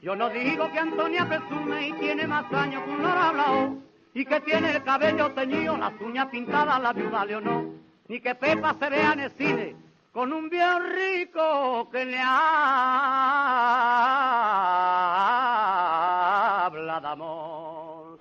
Yo 0.06 0.14
no 0.14 0.30
digo 0.30 0.70
que 0.70 0.78
Antonia 0.78 1.26
presume 1.26 1.88
y 1.88 1.92
tiene 1.94 2.28
más 2.28 2.44
años 2.52 2.84
que 2.84 2.90
un 2.90 3.02
loro 3.02 3.18
hablado, 3.18 3.76
y 4.14 4.24
que 4.24 4.40
tiene 4.42 4.76
el 4.76 4.84
cabello 4.84 5.32
teñido, 5.32 5.76
las 5.76 6.00
uñas 6.00 6.28
pintadas, 6.28 6.80
la 6.80 6.92
viuda 6.92 7.24
Leonor, 7.24 7.64
ni 8.06 8.20
que 8.20 8.36
Pepa 8.36 8.74
se 8.74 8.88
vea 8.88 9.14
en 9.14 9.18
el 9.18 9.32
cine 9.32 9.74
con 10.12 10.32
un 10.32 10.48
viejo 10.48 10.78
rico 10.78 11.90
que 11.90 12.04
le 12.04 12.20
habla 12.20 12.30
de 17.00 17.08
amor. 17.08 18.20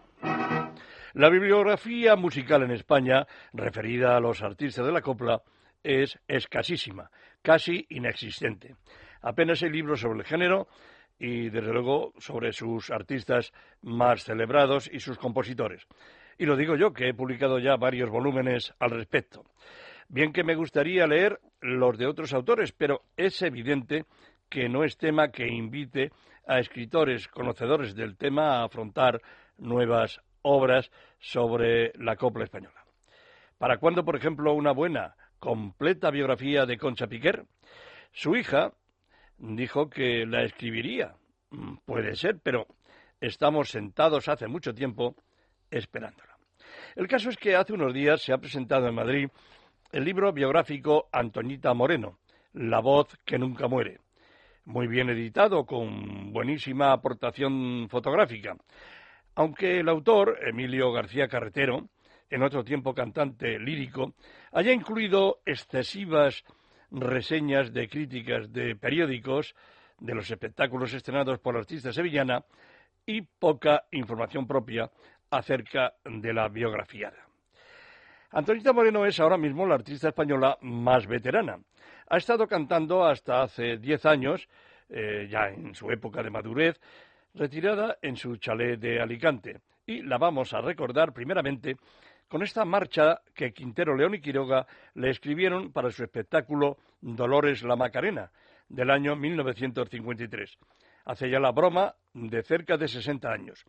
La 1.13 1.29
bibliografía 1.29 2.15
musical 2.15 2.63
en 2.63 2.71
España, 2.71 3.27
referida 3.53 4.17
a 4.17 4.19
los 4.19 4.41
artistas 4.41 4.87
de 4.87 4.91
la 4.91 5.01
copla, 5.01 5.43
es 5.83 6.17
escasísima, 6.27 7.11
casi 7.43 7.85
inexistente. 7.89 8.75
Apenas 9.21 9.61
hay 9.61 9.69
libros 9.69 9.99
sobre 9.99 10.21
el 10.21 10.25
género 10.25 10.67
y, 11.17 11.49
desde 11.49 11.71
luego, 11.71 12.13
sobre 12.17 12.51
sus 12.51 12.91
artistas 12.91 13.53
más 13.81 14.23
celebrados 14.23 14.89
y 14.91 14.99
sus 14.99 15.17
compositores. 15.17 15.87
Y 16.37 16.45
lo 16.45 16.57
digo 16.57 16.75
yo, 16.75 16.93
que 16.93 17.09
he 17.09 17.13
publicado 17.13 17.59
ya 17.59 17.77
varios 17.77 18.09
volúmenes 18.09 18.73
al 18.79 18.91
respecto. 18.91 19.45
Bien 20.07 20.33
que 20.33 20.43
me 20.43 20.55
gustaría 20.55 21.07
leer 21.07 21.39
los 21.61 21.97
de 21.97 22.07
otros 22.07 22.33
autores, 22.33 22.71
pero 22.73 23.01
es 23.17 23.41
evidente 23.41 24.05
que 24.49 24.69
no 24.69 24.83
es 24.83 24.97
tema 24.97 25.31
que 25.31 25.47
invite 25.47 26.11
a 26.47 26.59
escritores 26.59 27.27
conocedores 27.27 27.95
del 27.95 28.17
tema 28.17 28.59
a 28.59 28.65
afrontar 28.65 29.21
nuevas 29.57 30.21
obras 30.41 30.91
sobre 31.19 31.91
la 31.95 32.15
copla 32.17 32.43
española. 32.43 32.85
¿Para 33.57 33.77
cuándo, 33.77 34.03
por 34.05 34.15
ejemplo, 34.15 34.53
una 34.53 34.71
buena, 34.71 35.15
completa 35.39 36.11
biografía 36.11 36.65
de 36.65 36.77
Concha 36.77 37.07
Piquer? 37.07 37.45
Su 38.11 38.35
hija 38.35 38.73
dijo 39.37 39.89
que 39.89 40.25
la 40.25 40.43
escribiría. 40.43 41.15
Mm, 41.51 41.75
Puede 41.85 42.15
ser, 42.15 42.39
pero 42.41 42.67
estamos 43.19 43.69
sentados 43.69 44.27
hace 44.27 44.47
mucho 44.47 44.73
tiempo 44.73 45.15
esperándola. 45.69 46.37
El 46.95 47.07
caso 47.07 47.29
es 47.29 47.37
que 47.37 47.55
hace 47.55 47.73
unos 47.73 47.93
días 47.93 48.21
se 48.21 48.33
ha 48.33 48.37
presentado 48.37 48.87
en 48.87 48.95
Madrid 48.95 49.29
el 49.91 50.03
libro 50.03 50.31
biográfico 50.33 51.07
Antoñita 51.11 51.73
Moreno, 51.73 52.19
La 52.53 52.79
voz 52.79 53.07
que 53.25 53.37
nunca 53.37 53.67
muere. 53.67 53.99
Muy 54.65 54.87
bien 54.87 55.09
editado, 55.09 55.65
con 55.65 56.33
buenísima 56.33 56.91
aportación 56.91 57.87
fotográfica. 57.89 58.55
Aunque 59.35 59.79
el 59.79 59.89
autor, 59.89 60.39
Emilio 60.41 60.91
García 60.91 61.27
Carretero, 61.27 61.89
en 62.29 62.41
otro 62.41 62.63
tiempo 62.63 62.93
cantante 62.93 63.59
lírico, 63.59 64.13
haya 64.51 64.71
incluido 64.71 65.39
excesivas 65.45 66.43
reseñas 66.95 67.73
de 67.73 67.87
críticas 67.87 68.51
de 68.51 68.75
periódicos 68.75 69.55
de 69.99 70.15
los 70.15 70.29
espectáculos 70.29 70.93
estrenados 70.93 71.39
por 71.39 71.53
la 71.53 71.61
artista 71.61 71.91
sevillana 71.91 72.43
y 73.05 73.21
poca 73.21 73.85
información 73.91 74.47
propia 74.47 74.89
acerca 75.29 75.93
de 76.03 76.33
la 76.33 76.47
biografía. 76.47 77.13
Antonita 78.31 78.73
Moreno 78.73 79.05
es 79.05 79.19
ahora 79.19 79.37
mismo 79.37 79.65
la 79.65 79.75
artista 79.75 80.09
española 80.09 80.57
más 80.61 81.07
veterana. 81.07 81.59
Ha 82.09 82.17
estado 82.17 82.47
cantando 82.47 83.05
hasta 83.05 83.43
hace 83.43 83.77
diez 83.77 84.05
años, 84.05 84.47
eh, 84.89 85.27
ya 85.29 85.47
en 85.49 85.73
su 85.73 85.89
época 85.91 86.21
de 86.21 86.29
madurez, 86.29 86.79
retirada 87.33 87.97
en 88.01 88.15
su 88.15 88.35
chalet 88.37 88.79
de 88.79 88.99
Alicante. 88.99 89.61
Y 89.85 90.01
la 90.01 90.17
vamos 90.17 90.53
a 90.53 90.61
recordar 90.61 91.13
primeramente 91.13 91.77
con 92.27 92.43
esta 92.43 92.65
marcha 92.65 93.21
que 93.33 93.53
Quintero 93.53 93.95
León 93.95 94.15
y 94.15 94.21
Quiroga 94.21 94.67
le 94.95 95.09
escribieron 95.09 95.71
para 95.71 95.91
su 95.91 96.03
espectáculo 96.03 96.77
Dolores 97.01 97.63
la 97.63 97.75
Macarena 97.75 98.31
del 98.69 98.89
año 98.89 99.15
1953. 99.15 100.57
Hace 101.05 101.29
ya 101.29 101.39
la 101.39 101.51
broma 101.51 101.93
de 102.13 102.41
cerca 102.41 102.77
de 102.77 102.87
60 102.87 103.31
años. 103.31 103.63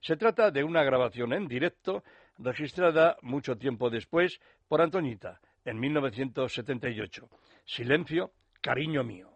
Se 0.00 0.16
trata 0.16 0.50
de 0.50 0.62
una 0.62 0.82
grabación 0.82 1.32
en 1.32 1.48
directo 1.48 2.02
registrada 2.38 3.16
mucho 3.22 3.56
tiempo 3.56 3.88
después 3.88 4.40
por 4.68 4.82
Antoñita, 4.82 5.40
en 5.64 5.78
1978. 5.78 7.28
Silencio, 7.64 8.32
cariño 8.60 9.04
mío. 9.04 9.30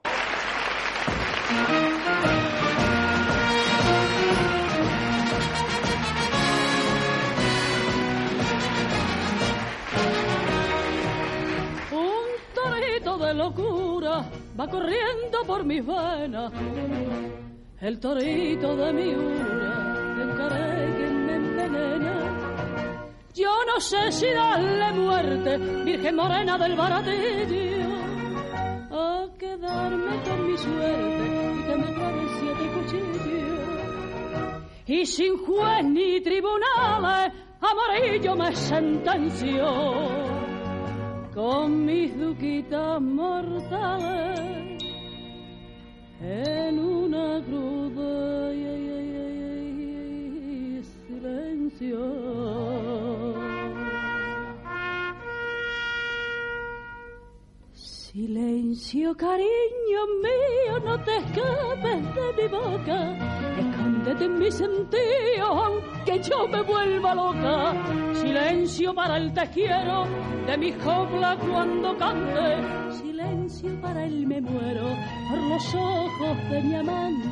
Va 14.59 14.67
corriendo 14.69 15.43
por 15.47 15.65
mis 15.65 15.85
venas. 15.87 16.53
El 17.81 18.01
torito 18.01 18.77
de 18.77 18.93
mi 18.93 19.15
ura, 19.15 19.97
el 20.23 20.97
que 20.97 21.07
me 21.11 21.35
envenena. 21.37 22.15
Yo 23.35 23.53
no 23.67 23.81
sé 23.81 24.11
si 24.13 24.31
darle 24.31 24.93
muerte, 24.93 25.59
Virgen 25.85 26.17
Morena 26.17 26.57
del 26.57 26.75
Baratillo, 26.75 27.97
a 28.91 29.27
quedarme 29.39 30.23
con 30.23 30.51
mi 30.51 30.57
suerte 30.57 31.55
y 31.55 31.63
que 31.67 31.77
me 31.77 31.95
clave 31.95 32.27
siete. 32.39 32.67
Y 34.89 35.05
sin 35.05 35.37
juez 35.39 35.85
ni 35.85 36.21
tribunales, 36.21 37.33
amarillo 37.61 38.37
me 38.37 38.55
sentenció 38.55 40.46
con 41.37 41.85
mis 41.85 42.19
duquitas 42.19 42.99
mortales 42.99 44.83
en 46.19 46.79
una 46.79 47.45
cruda 47.45 48.53
silencio. 51.77 51.99
Silencio, 57.75 59.15
cariño 59.15 60.01
mío, 60.23 60.81
no 60.87 60.99
te 61.05 61.17
escapes 61.19 62.15
de 62.15 62.43
mi 62.43 62.49
boca. 62.49 63.86
En 64.09 64.39
mi 64.39 64.53
sentido, 64.53 65.47
aunque 65.47 66.23
yo 66.23 66.47
me 66.47 66.63
vuelva 66.63 67.13
loca. 67.13 67.75
Silencio 68.15 68.95
para 68.95 69.17
el 69.17 69.33
te 69.33 69.51
quiero 69.51 70.07
de 70.47 70.57
mi 70.57 70.73
copla 70.75 71.37
cuando 71.37 71.97
cante. 71.97 72.93
Silencio 72.93 73.81
para 73.81 74.05
el 74.05 74.25
me 74.25 74.41
muero 74.41 74.87
por 75.29 75.39
los 75.41 75.75
ojos 75.75 76.51
de 76.51 76.63
mi 76.63 76.75
amante. 76.77 77.29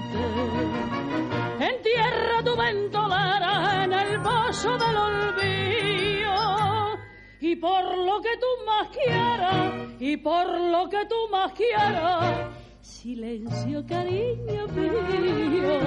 Entierra 1.61 2.43
tu 2.45 2.57
ventolera 2.57 3.85
en 3.85 3.93
el 3.93 4.19
vaso 4.19 4.77
del 4.77 4.97
olvido. 4.97 6.35
Y 7.39 7.55
por 7.55 7.85
lo 7.85 8.21
que 8.21 8.37
tú 8.37 8.67
más 8.67 8.89
quieras, 8.89 10.01
y 10.01 10.17
por 10.17 10.61
lo 10.61 10.89
que 10.89 11.07
tú 11.07 11.29
más 11.31 11.53
quieras, 11.53 12.64
silencio, 12.85 13.85
cariño 13.87 14.67
mío. 14.69 15.79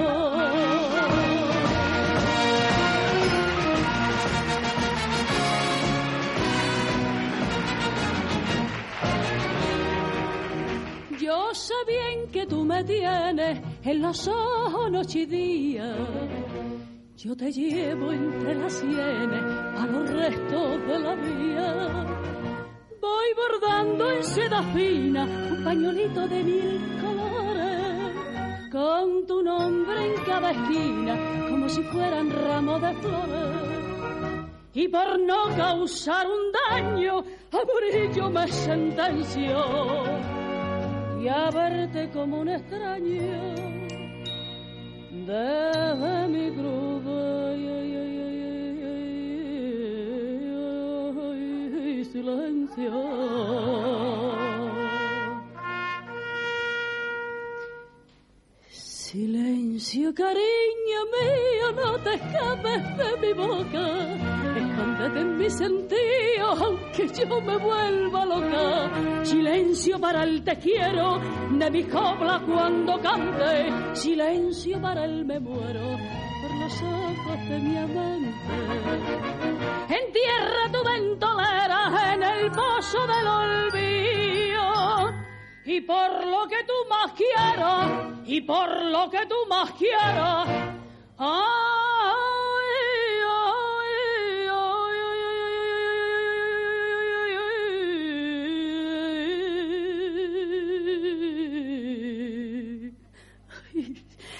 Yo 11.20 11.54
sé 11.54 11.74
bien 11.88 12.32
que 12.32 12.46
tú 12.48 12.64
me 12.64 12.84
tienes 12.84 13.62
en 13.84 14.02
los 14.02 14.28
ojos 14.28 14.92
noche 14.92 15.20
y 15.20 15.26
día. 15.26 15.96
Yo 17.16 17.36
te 17.36 17.52
llevo 17.52 18.12
entre 18.12 18.56
las 18.56 18.74
sienes 18.74 19.44
a 19.44 19.88
los 19.88 20.10
restos 20.10 20.88
de 20.88 21.00
la 21.00 21.16
vida. 21.16 22.37
Voy 23.02 23.28
bordando 23.36 24.12
en 24.12 24.24
seda 24.24 24.62
fina 24.74 25.24
un 25.24 25.64
pañuelito 25.64 26.28
de 26.28 26.44
mil 26.44 27.00
colores, 27.02 28.72
con 28.72 29.26
tu 29.28 29.44
nombre 29.44 30.06
en 30.06 30.24
cada 30.26 30.52
esquina, 30.52 31.16
como 31.50 31.70
si 31.70 31.82
fueran 31.84 32.30
ramos 32.30 32.82
de 32.82 32.94
flores. 32.96 33.68
Y 34.74 34.88
por 34.90 35.20
no 35.20 35.48
causar 35.56 36.28
un 36.28 36.52
daño, 36.52 37.24
a 37.52 37.60
morir 37.66 38.24
me 38.32 38.48
sentenció 38.48 39.64
y 41.22 41.28
a 41.28 41.50
verte 41.50 42.10
como 42.12 42.42
un 42.42 42.50
extraño 42.50 43.58
desde 45.26 46.28
mi 46.28 46.52
cruda 46.52 47.56
silencio. 59.08 60.14
Cariño 60.14 61.00
mío, 61.16 61.72
no 61.76 61.98
te 62.04 62.14
escapes 62.14 62.98
de 62.98 63.10
mi 63.22 63.34
boca. 63.34 63.86
Escóndete 64.58 65.20
en 65.20 65.38
mi 65.38 65.50
sentido, 65.50 66.46
aunque 66.60 67.08
yo 67.08 67.42
me 67.42 67.58
vuelva 67.58 68.26
loca. 68.26 69.26
Silencio 69.26 70.00
para 70.00 70.24
el 70.24 70.44
te 70.44 70.58
quiero 70.58 71.20
de 71.52 71.72
mi 71.72 71.84
copla 71.84 72.42
cuando 72.46 73.00
cante. 73.00 73.72
Silencio 73.94 74.80
para 74.80 75.06
el 75.06 75.26
me 75.26 75.40
muero 75.40 75.98
por 76.42 76.52
los 76.60 76.82
ojos 76.84 77.50
de 77.50 77.60
mi 77.60 77.78
amante. 77.78 79.37
Entierra 79.90 80.72
tu 80.72 80.84
ventolera 80.84 82.14
en 82.14 82.24
el 82.24 82.52
pozo 82.52 83.08
del 83.08 83.28
olvido. 83.28 85.14
Y 85.66 85.82
por 85.82 86.26
lo 86.26 86.48
que 86.48 86.64
tú 86.66 86.74
más 86.90 87.12
quieras, 87.14 87.90
y 88.26 88.42
por 88.42 88.84
lo 88.86 89.10
que 89.10 89.26
tú 89.26 89.36
más 89.50 89.72
quieras. 89.72 90.48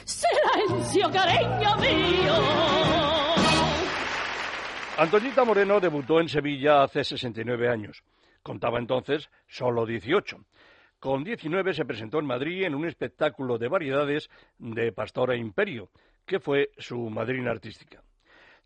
Silencio, 0.06 1.12
cariño 1.12 1.76
mío. 1.78 2.97
Antoñita 5.00 5.46
Moreno 5.46 5.80
debutó 5.80 6.20
en 6.20 6.28
Sevilla 6.28 6.82
hace 6.82 7.04
69 7.04 7.70
años. 7.70 8.04
Contaba 8.42 8.80
entonces 8.80 9.30
solo 9.48 9.86
18. 9.86 10.44
Con 11.00 11.24
19 11.24 11.76
se 11.76 11.86
presentó 11.86 12.18
en 12.18 12.26
Madrid 12.26 12.64
en 12.64 12.74
un 12.74 12.84
espectáculo 12.88 13.60
de 13.60 13.68
variedades 13.68 14.28
de 14.58 14.92
Pastora 14.92 15.36
Imperio, 15.36 15.92
que 16.26 16.40
fue 16.40 16.72
su 16.80 17.12
madrina 17.12 17.52
artística. 17.52 18.02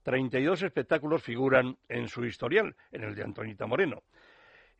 32 0.03 0.63
espectáculos 0.63 1.21
figuran 1.21 1.77
en 1.89 2.07
su 2.07 2.23
historial, 2.23 2.77
en 2.93 3.03
el 3.03 3.13
de 3.13 3.23
Antoñita 3.23 3.67
Moreno. 3.67 4.01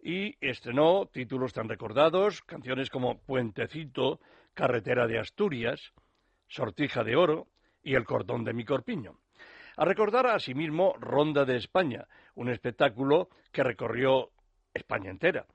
Y 0.02 0.38
estrenó 0.40 1.08
títulos 1.08 1.52
tan 1.52 1.68
recordados, 1.68 2.42
canciones 2.44 2.90
como 2.90 3.20
Puentecito, 3.20 4.22
Carretera 4.54 5.06
de 5.06 5.20
Asturias, 5.20 5.92
Sortija 6.48 7.04
de 7.04 7.18
Oro 7.18 7.48
y 7.84 7.96
El 7.96 8.06
Cordón 8.06 8.46
de 8.46 8.54
mi 8.54 8.64
Corpiño. 8.64 9.21
A 9.82 9.86
recordar 9.86 10.28
asimismo 10.28 10.94
Ronda 11.00 11.44
de 11.44 11.58
España, 11.58 12.08
un 12.36 12.50
espectáculo 12.50 13.30
que 13.52 13.64
recorrió 13.64 14.30
España 14.72 15.10
entera. 15.10 15.48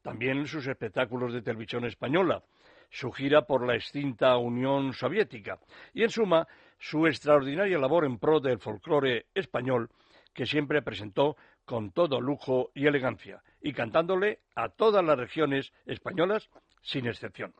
También 0.00 0.46
sus 0.46 0.66
espectáculos 0.66 1.34
de 1.34 1.42
televisión 1.42 1.84
española, 1.84 2.42
su 2.88 3.12
gira 3.12 3.42
por 3.42 3.66
la 3.66 3.74
extinta 3.74 4.38
Unión 4.38 4.94
Soviética 4.94 5.58
y, 5.92 6.02
en 6.02 6.08
suma, 6.08 6.48
su 6.78 7.06
extraordinaria 7.06 7.76
labor 7.78 8.06
en 8.06 8.18
pro 8.18 8.40
del 8.40 8.58
folclore 8.58 9.26
español 9.34 9.90
que 10.32 10.46
siempre 10.46 10.80
presentó 10.80 11.36
con 11.66 11.92
todo 11.92 12.22
lujo 12.22 12.70
y 12.74 12.86
elegancia 12.86 13.42
y 13.60 13.74
cantándole 13.74 14.40
a 14.54 14.70
todas 14.70 15.04
las 15.04 15.18
regiones 15.18 15.74
españolas 15.84 16.48
sin 16.80 17.06
excepción. 17.06 17.52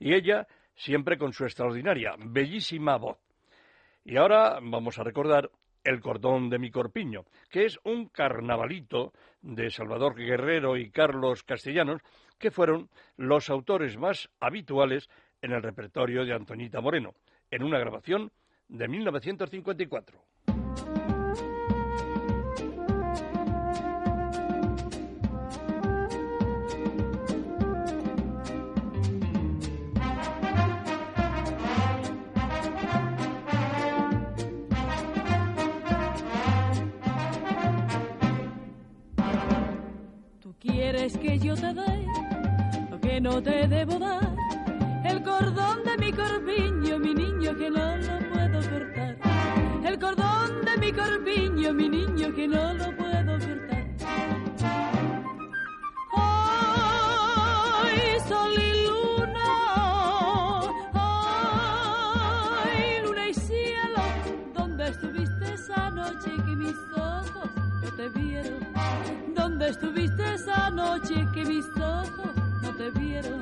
Y 0.00 0.14
ella 0.14 0.48
siempre 0.74 1.16
con 1.16 1.32
su 1.32 1.44
extraordinaria, 1.44 2.16
bellísima 2.18 2.96
voz. 2.96 3.18
Y 4.02 4.16
ahora 4.16 4.58
vamos 4.60 4.98
a 4.98 5.04
recordar 5.04 5.50
El 5.82 6.00
cordón 6.00 6.50
de 6.50 6.58
mi 6.58 6.70
corpiño, 6.70 7.24
que 7.48 7.64
es 7.64 7.78
un 7.84 8.08
carnavalito 8.08 9.12
de 9.40 9.70
Salvador 9.70 10.14
Guerrero 10.14 10.76
y 10.76 10.90
Carlos 10.90 11.42
Castellanos, 11.42 12.02
que 12.38 12.50
fueron 12.50 12.88
los 13.16 13.48
autores 13.50 13.96
más 13.96 14.28
habituales 14.40 15.08
en 15.42 15.52
el 15.52 15.62
repertorio 15.62 16.24
de 16.24 16.34
Antoñita 16.34 16.80
Moreno, 16.80 17.14
en 17.50 17.62
una 17.62 17.78
grabación 17.78 18.30
de 18.68 18.88
1954. 18.88 20.20
Quieres 41.00 41.16
que 41.18 41.38
yo 41.38 41.54
te 41.54 41.72
dé 41.72 42.06
lo 42.90 43.00
que 43.00 43.20
no 43.20 43.42
te 43.42 43.66
debo 43.68 43.98
dar. 43.98 44.36
El 45.04 45.22
cordón 45.22 45.82
de 45.84 45.96
mi 45.96 46.12
corpiño, 46.12 46.98
mi 46.98 47.14
niño, 47.14 47.56
que 47.56 47.70
no 47.70 47.96
lo 47.96 48.18
puedo 48.30 48.60
cortar. 48.70 49.16
El 49.84 49.98
cordón 49.98 50.64
de 50.64 50.76
mi 50.78 50.92
corpiño, 50.92 51.72
mi 51.72 51.88
niño, 51.88 52.34
que 52.34 52.46
no 52.48 52.74
lo 52.74 52.96
puedo 52.96 53.38
cortar. 53.38 53.86
Ay, 56.12 58.00
sol 58.28 58.52
y 58.52 58.86
luna, 58.86 59.50
ay, 62.62 63.02
luna 63.04 63.28
y 63.28 63.34
cielo, 63.34 64.02
¿dónde 64.54 64.88
estuviste 64.88 65.54
esa 65.54 65.90
noche 65.90 66.30
que 66.44 66.56
mis 66.56 66.76
ojos 66.94 67.50
no 67.82 67.90
te 67.96 68.08
vieron? 68.10 68.79
¿Dónde 69.60 69.72
estuviste 69.72 70.34
esa 70.36 70.70
noche 70.70 71.26
que 71.34 71.44
mis 71.44 71.66
ojos 71.76 72.34
no 72.62 72.74
te 72.78 72.90
vieron? 72.98 73.40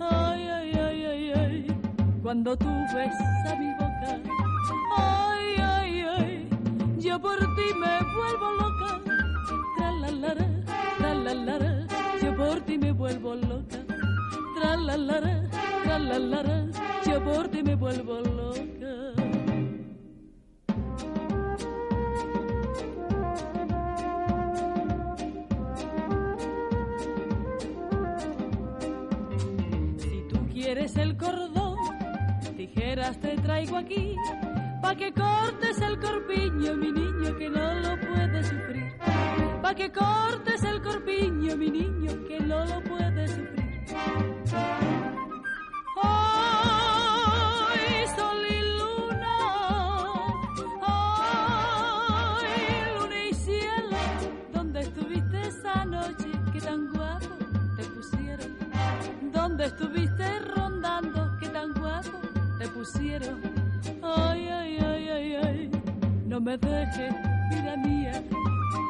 Ay, 0.00 0.48
ay, 0.48 0.72
ay, 0.74 1.04
ay, 1.06 1.32
ay, 1.34 1.66
cuando 2.22 2.54
tú 2.58 2.68
besas 2.94 3.58
mi 3.58 3.72
boca. 3.72 4.20
Ay, 4.98 5.56
ay, 5.56 6.00
ay, 6.02 6.48
yo 6.98 7.18
por 7.18 7.38
ti 7.38 7.72
me 7.80 7.98
vuelvo 8.14 8.50
loca. 8.60 9.00
Tra 9.78 9.92
la 9.92 10.10
la 10.10 10.34
la, 11.24 11.34
la 11.34 11.86
yo 12.20 12.36
por 12.36 12.60
ti 12.60 12.76
me 12.76 12.92
vuelvo 12.92 13.34
loca. 13.36 13.78
Tra 14.58 14.76
la 14.76 14.98
la 14.98 15.20
tra 15.84 15.98
la 15.98 16.18
la, 16.18 16.66
yo 17.06 17.24
por 17.24 17.48
ti 17.48 17.62
me 17.62 17.76
vuelvo 17.76 18.20
loca. 18.20 18.75
Te 33.14 33.36
traigo 33.36 33.76
aquí, 33.76 34.16
pa' 34.82 34.96
que 34.96 35.12
cortes 35.12 35.80
el 35.80 35.96
corpiño, 36.00 36.74
mi 36.74 36.90
niño, 36.90 37.36
que 37.36 37.48
no 37.48 37.74
lo 37.74 38.00
puede 38.00 38.42
sufrir. 38.42 38.92
Pa' 39.62 39.74
que 39.74 39.92
cortes 39.92 40.64
el 40.64 40.82
corpiño, 40.82 41.56
mi 41.56 41.70
niño, 41.70 42.10
que 42.26 42.40
no 42.40 42.64
lo 42.64 42.82
puede 42.82 43.28
sufrir. 43.28 43.84
Ay, 46.02 48.06
sol 48.16 48.44
y 48.50 48.78
luna, 48.78 49.36
ay, 50.82 52.44
luna 52.98 53.24
y 53.30 53.34
cielo, 53.34 53.96
¿dónde 54.52 54.80
estuviste 54.80 55.40
esa 55.46 55.84
noche 55.84 56.28
que 56.52 56.60
tan 56.60 56.92
guapo 56.92 57.36
te 57.76 57.84
pusieron? 57.84 58.56
¿Dónde 59.32 59.66
estuviste 59.66 60.05
pusieron? 62.76 63.40
Ay, 64.02 64.48
ay, 64.48 64.78
ay, 64.78 65.08
ay, 65.08 65.34
ay, 65.44 65.70
no 66.26 66.40
me 66.40 66.58
dejes, 66.58 67.14
vida 67.50 67.76
mía. 67.76 68.22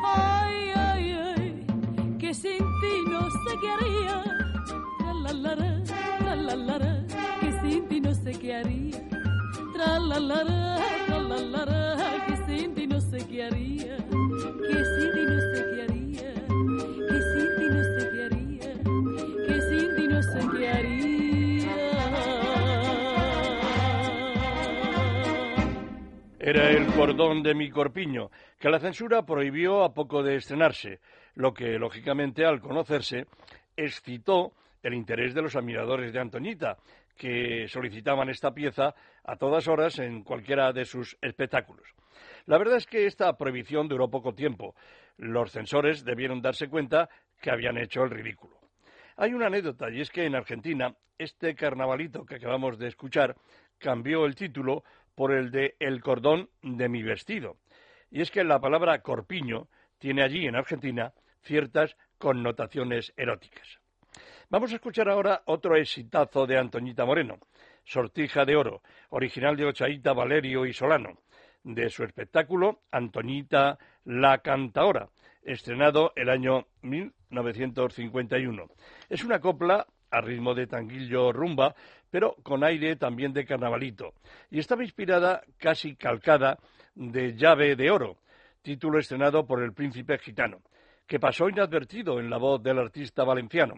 Ay, 0.05 0.71
ay, 0.75 1.13
ay, 1.13 1.67
que 2.19 2.35
sin 2.35 2.59
ti 2.81 2.95
no 3.09 3.21
sé 3.31 3.53
qué 3.61 3.71
haría. 3.71 4.23
Tra 4.99 5.15
la 5.15 5.33
la 5.33 5.55
la, 5.55 5.85
tra 6.19 6.37
la 6.37 6.57
la 6.57 7.07
que 7.41 7.61
sin 7.61 7.89
ti 7.89 8.01
no 8.01 8.15
sé 8.15 8.33
qué 8.33 8.55
haría. 8.57 9.09
Tra 9.73 9.99
la 10.01 10.19
la 10.19 10.43
la, 10.43 10.79
tra 11.07 11.19
la 11.21 11.39
la, 11.39 12.27
que 12.27 12.37
sin 12.47 12.75
ti 12.75 12.87
no 12.87 13.01
sé 13.01 13.19
qué 13.19 13.45
haría. 13.45 13.97
Que 14.69 14.79
sin 14.95 15.09
ti 15.15 15.23
no 15.31 15.39
sé 15.53 15.59
qué 15.71 15.76
haría. 15.76 15.76
Era 26.47 26.71
el 26.71 26.87
cordón 26.87 27.43
de 27.43 27.57
mi 27.57 27.71
corpiño, 27.71 28.31
que 28.61 28.71
la 28.71 28.79
censura 28.79 29.27
prohibió 29.27 29.83
a 29.83 29.93
poco 29.93 30.23
de 30.23 30.37
estrenarse, 30.37 31.01
lo 31.35 31.53
que, 31.53 31.77
lógicamente, 31.77 32.45
al 32.45 32.61
conocerse, 32.61 33.27
excitó 33.77 34.53
el 34.81 34.95
interés 34.95 35.35
de 35.35 35.43
los 35.43 35.57
admiradores 35.57 36.13
de 36.13 36.21
Antoñita, 36.21 36.77
que 37.17 37.67
solicitaban 37.67 38.29
esta 38.29 38.53
pieza 38.53 38.95
a 39.25 39.35
todas 39.35 39.67
horas 39.67 39.99
en 39.99 40.23
cualquiera 40.23 40.73
de 40.73 40.85
sus 40.85 41.19
espectáculos. 41.21 41.93
La 42.45 42.59
verdad 42.59 42.77
es 42.77 42.87
que 42.87 43.07
esta 43.07 43.37
prohibición 43.37 43.89
duró 43.89 44.09
poco 44.09 44.33
tiempo. 44.33 44.77
Los 45.17 45.51
censores 45.51 46.05
debieron 46.05 46.41
darse 46.41 46.69
cuenta 46.69 47.09
que 47.41 47.51
habían 47.51 47.77
hecho 47.77 48.05
el 48.05 48.11
ridículo. 48.11 48.57
Hay 49.17 49.35
una 49.35 49.49
anécdota, 49.49 49.91
y 49.91 50.01
es 50.01 50.11
que 50.11 50.27
en 50.27 50.37
Argentina 50.37 50.95
este 51.19 51.57
carnavalito 51.57 52.25
que 52.25 52.37
acabamos 52.37 52.79
de 52.79 52.87
escuchar 52.87 53.35
cambió 53.79 54.25
el 54.27 54.37
título 54.37 54.85
por 55.17 55.33
el 55.33 55.51
de 55.51 55.75
El 55.81 56.01
cordón 56.01 56.51
de 56.63 56.89
mi 56.89 57.03
vestido. 57.03 57.57
Y 58.11 58.21
es 58.21 58.31
que 58.31 58.45
la 58.45 58.61
palabra 58.61 59.01
corpiño 59.03 59.67
tiene 59.99 60.23
allí 60.23 60.47
en 60.47 60.55
Argentina 60.55 61.13
ciertas 61.43 61.97
connotaciones 62.19 63.13
eróticas. 63.17 63.81
Vamos 64.49 64.71
a 64.71 64.77
escuchar 64.77 65.09
ahora 65.09 65.43
otro 65.47 65.75
exitazo 65.75 66.47
de 66.47 66.57
Antoñita 66.57 67.05
Moreno, 67.05 67.39
Sortija 67.85 68.45
de 68.45 68.55
Oro, 68.55 68.83
original 69.11 69.57
de 69.57 69.65
Ochaíta, 69.65 70.13
Valerio 70.13 70.67
y 70.67 70.73
Solano, 70.73 71.19
de 71.65 71.89
su 71.89 72.05
espectáculo 72.05 72.83
Antoñita 72.93 73.79
la 74.05 74.39
Cantaora, 74.39 75.09
estrenado 75.43 76.13
el 76.15 76.29
año 76.29 76.67
1951. 76.83 78.69
Es 79.09 79.25
una 79.25 79.41
copla 79.41 79.87
a 80.17 80.21
ritmo 80.23 80.55
de 80.55 80.67
tanguillo 80.67 81.31
rumba, 81.33 81.75
pero 82.11 82.37
con 82.43 82.65
aire 82.65 82.97
también 82.97 83.33
de 83.33 83.45
carnavalito, 83.45 84.15
y 84.51 84.59
estaba 84.59 84.83
inspirada, 84.83 85.43
casi 85.59 85.95
calcada, 85.97 86.59
de 86.95 87.35
Llave 87.37 87.77
de 87.77 87.91
Oro, 87.91 88.17
título 88.63 88.99
estrenado 88.99 89.47
por 89.47 89.63
el 89.63 89.75
príncipe 89.75 90.19
gitano, 90.19 90.63
que 91.07 91.21
pasó 91.21 91.49
inadvertido 91.49 92.19
en 92.19 92.31
la 92.31 92.39
voz 92.39 92.63
del 92.63 92.79
artista 92.79 93.23
valenciano. 93.25 93.75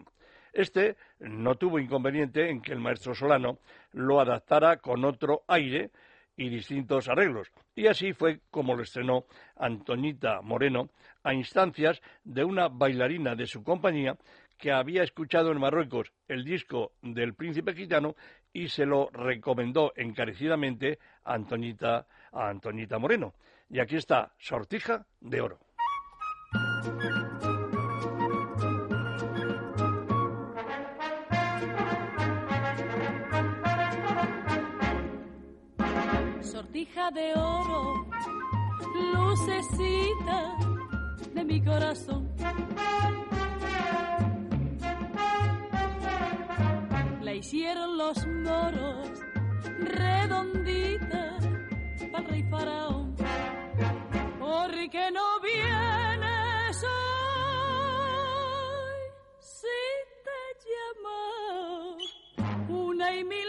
Este 0.53 0.95
no 1.19 1.55
tuvo 1.55 1.77
inconveniente 1.77 2.49
en 2.49 2.61
que 2.61 2.71
el 2.71 2.79
maestro 2.79 3.13
Solano 3.13 3.59
lo 3.91 4.21
adaptara 4.21 4.77
con 4.77 5.03
otro 5.03 5.43
aire 5.47 5.91
y 6.37 6.47
distintos 6.47 7.09
arreglos, 7.09 7.51
y 7.75 7.87
así 7.87 8.13
fue 8.13 8.39
como 8.49 8.73
lo 8.73 8.83
estrenó 8.83 9.25
Antoñita 9.57 10.41
Moreno 10.41 10.89
a 11.21 11.33
instancias 11.33 12.01
de 12.23 12.45
una 12.45 12.69
bailarina 12.69 13.35
de 13.35 13.45
su 13.45 13.61
compañía 13.61 14.15
que 14.59 14.71
había 14.71 15.03
escuchado 15.03 15.51
en 15.51 15.59
Marruecos 15.59 16.11
el 16.27 16.43
disco 16.43 16.91
del 17.01 17.33
príncipe 17.33 17.73
gitano 17.73 18.15
y 18.53 18.67
se 18.67 18.85
lo 18.85 19.09
recomendó 19.11 19.93
encarecidamente 19.95 20.99
a 21.23 21.33
Antoñita, 21.33 22.05
a 22.31 22.49
Antoñita 22.49 22.99
Moreno. 22.99 23.33
Y 23.69 23.79
aquí 23.79 23.95
está, 23.95 24.33
Sortija 24.37 25.07
de 25.21 25.41
Oro. 25.41 25.59
sortija 36.41 37.11
de 37.11 37.33
oro, 37.35 38.05
lucecita 39.13 40.55
de 41.33 41.43
mi 41.43 41.61
corazón. 41.61 42.27
Hicieron 47.39 47.97
los 47.97 48.27
moros 48.27 49.09
redondita 49.79 51.37
para 52.11 52.27
rey 52.27 52.43
faraón. 52.43 53.15
Porque 54.39 55.09
no 55.11 55.39
vienes 55.39 56.83
hoy 56.83 56.99
si 59.39 59.79
te 60.25 60.41
llamo 60.69 61.19
una 62.87 63.15
y 63.15 63.23
mil 63.23 63.48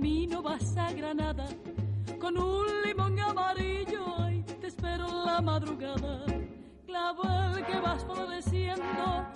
camino 0.00 0.40
vas 0.40 0.78
a 0.78 0.90
Granada, 0.92 1.46
con 2.18 2.38
un 2.38 2.66
limón 2.86 3.20
amarillo. 3.20 4.02
Ay, 4.16 4.42
te 4.58 4.68
espero 4.68 5.06
en 5.06 5.26
la 5.26 5.42
madrugada. 5.42 6.24
Clavel 6.86 7.66
que 7.66 7.80
vas 7.80 8.02
floreciendo 8.04 9.29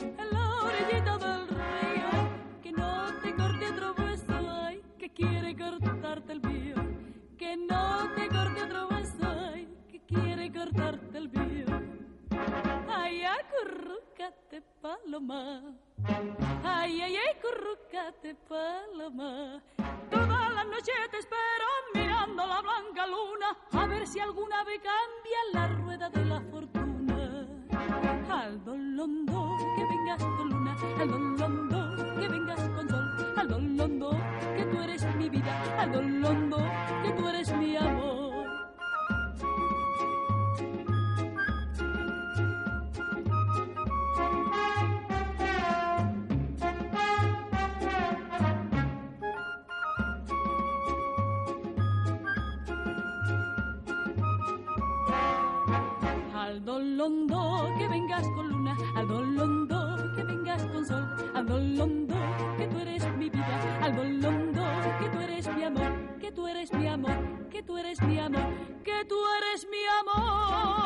paloma. 14.84 15.62
Ay, 16.62 17.00
ay, 17.00 17.16
ay, 17.16 17.34
currucate, 17.40 18.34
paloma. 18.46 19.62
Toda 20.10 20.50
la 20.56 20.64
noche 20.64 20.92
te 21.10 21.18
espero 21.24 21.66
mirando 21.94 22.46
la 22.46 22.60
blanca 22.60 23.06
luna, 23.06 23.48
a 23.72 23.86
ver 23.86 24.06
si 24.06 24.20
alguna 24.20 24.62
vez 24.64 24.80
cambia 24.92 25.40
la 25.54 25.68
rueda 25.78 26.10
de 26.10 26.24
la 26.26 26.40
fortuna. 26.52 27.46
Al 28.30 28.62
dolondo 28.62 29.56
que 29.76 29.84
vengas 29.92 30.22
con 30.22 30.48
luna, 30.50 30.76
al 31.00 31.08
dolondo 31.08 31.78
que 32.20 32.28
vengas 32.28 32.60
con 32.76 32.88
sol, 32.90 33.34
al 33.38 33.48
dolondo 33.48 34.10
que 34.56 34.64
tú 34.64 34.82
eres 34.82 35.02
mi 35.16 35.28
vida, 35.30 35.80
al 35.80 35.92
dolondo 35.92 36.58
que 37.02 37.10
tú 37.12 37.28
eres 37.28 37.56
mi 37.56 37.76
amor. 37.76 38.23
Que 56.64 57.88
vengas 57.88 58.26
con 58.34 58.48
luna, 58.48 58.74
al 58.96 59.06
dolondo 59.06 60.14
que 60.16 60.24
vengas 60.24 60.64
con 60.64 60.86
sol, 60.86 61.04
al 61.34 61.46
dolondo 61.46 62.14
que 62.56 62.66
tú 62.66 62.78
eres 62.78 63.16
mi 63.18 63.28
vida, 63.28 63.92
dolondo 63.94 64.62
que 64.98 65.08
tú 65.10 65.20
eres 65.20 65.54
mi 65.54 65.62
amor, 65.62 66.18
que 66.18 66.32
tú 66.32 66.46
eres 66.46 66.72
mi 66.72 66.86
amor, 66.86 67.48
que 67.50 67.62
tú 67.62 67.76
eres 67.76 68.02
mi 68.02 68.18
amor, 68.18 68.46
que 68.82 69.04
tú 69.04 69.16
eres 69.36 69.68
mi 69.70 69.84
amor. 70.00 70.84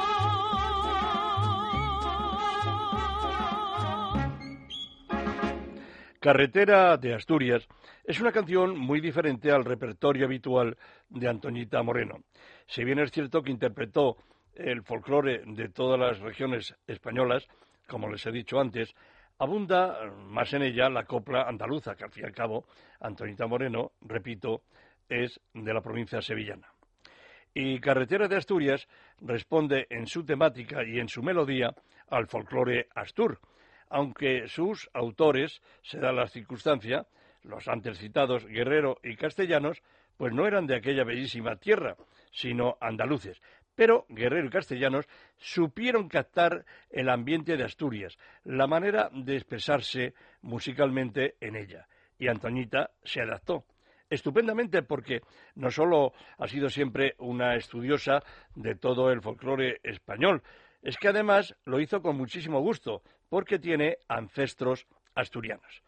Carretera 6.18 6.96
de 6.96 7.14
Asturias 7.14 7.68
es 8.02 8.20
una 8.20 8.32
canción 8.32 8.76
muy 8.76 9.00
diferente 9.00 9.52
al 9.52 9.64
repertorio 9.64 10.26
habitual 10.26 10.76
de 11.08 11.28
Antoñita 11.28 11.80
Moreno. 11.84 12.24
Si 12.66 12.82
bien 12.82 12.98
es 12.98 13.12
cierto 13.12 13.42
que 13.42 13.52
interpretó 13.52 14.16
el 14.58 14.82
folclore 14.82 15.42
de 15.46 15.68
todas 15.68 15.98
las 15.98 16.18
regiones 16.18 16.74
españolas, 16.86 17.46
como 17.86 18.10
les 18.10 18.26
he 18.26 18.32
dicho 18.32 18.60
antes, 18.60 18.92
abunda 19.38 20.10
más 20.26 20.52
en 20.52 20.62
ella 20.62 20.90
la 20.90 21.04
copla 21.04 21.42
andaluza, 21.42 21.94
que 21.94 22.04
al 22.04 22.10
fin 22.10 22.24
y 22.24 22.26
al 22.26 22.34
cabo 22.34 22.66
Antonita 23.00 23.46
Moreno, 23.46 23.92
repito, 24.02 24.62
es 25.08 25.40
de 25.54 25.72
la 25.72 25.80
provincia 25.80 26.20
sevillana. 26.20 26.68
Y 27.54 27.80
Carretera 27.80 28.28
de 28.28 28.36
Asturias 28.36 28.86
responde 29.20 29.86
en 29.90 30.06
su 30.06 30.24
temática 30.24 30.84
y 30.84 30.98
en 30.98 31.08
su 31.08 31.22
melodía 31.22 31.74
al 32.08 32.26
folclore 32.26 32.88
astur, 32.94 33.38
aunque 33.90 34.48
sus 34.48 34.88
autores, 34.92 35.62
se 35.82 35.98
da 35.98 36.12
la 36.12 36.26
circunstancia, 36.26 37.06
los 37.42 37.68
antes 37.68 37.98
citados 37.98 38.44
Guerrero 38.44 38.98
y 39.02 39.16
Castellanos, 39.16 39.82
pues 40.16 40.32
no 40.32 40.46
eran 40.46 40.66
de 40.66 40.76
aquella 40.76 41.04
bellísima 41.04 41.56
tierra, 41.56 41.96
sino 42.32 42.76
andaluces. 42.80 43.40
Pero 43.78 44.06
Guerrero 44.08 44.48
y 44.48 44.50
Castellanos 44.50 45.06
supieron 45.36 46.08
captar 46.08 46.64
el 46.90 47.08
ambiente 47.08 47.56
de 47.56 47.62
Asturias, 47.62 48.18
la 48.42 48.66
manera 48.66 49.08
de 49.14 49.36
expresarse 49.36 50.14
musicalmente 50.42 51.36
en 51.40 51.54
ella. 51.54 51.86
Y 52.18 52.26
Antoñita 52.26 52.90
se 53.04 53.20
adaptó 53.20 53.64
estupendamente 54.10 54.82
porque 54.82 55.20
no 55.54 55.70
solo 55.70 56.12
ha 56.38 56.48
sido 56.48 56.68
siempre 56.70 57.14
una 57.18 57.54
estudiosa 57.54 58.24
de 58.56 58.74
todo 58.74 59.12
el 59.12 59.22
folclore 59.22 59.78
español, 59.84 60.42
es 60.82 60.96
que 60.96 61.06
además 61.06 61.54
lo 61.64 61.78
hizo 61.78 62.02
con 62.02 62.16
muchísimo 62.16 62.60
gusto, 62.60 63.02
porque 63.28 63.60
tiene 63.60 63.98
ancestros 64.08 64.88
asturianos. 65.14 65.84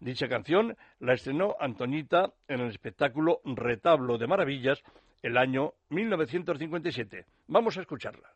Dicha 0.00 0.26
canción 0.26 0.74
la 1.00 1.12
estrenó 1.12 1.54
Antoñita 1.60 2.32
en 2.48 2.60
el 2.60 2.68
espectáculo 2.68 3.42
Retablo 3.44 4.16
de 4.16 4.26
Maravillas 4.26 4.82
el 5.22 5.36
año 5.36 5.74
1957. 5.90 7.26
Vamos 7.48 7.76
a 7.76 7.80
escucharla. 7.80 8.32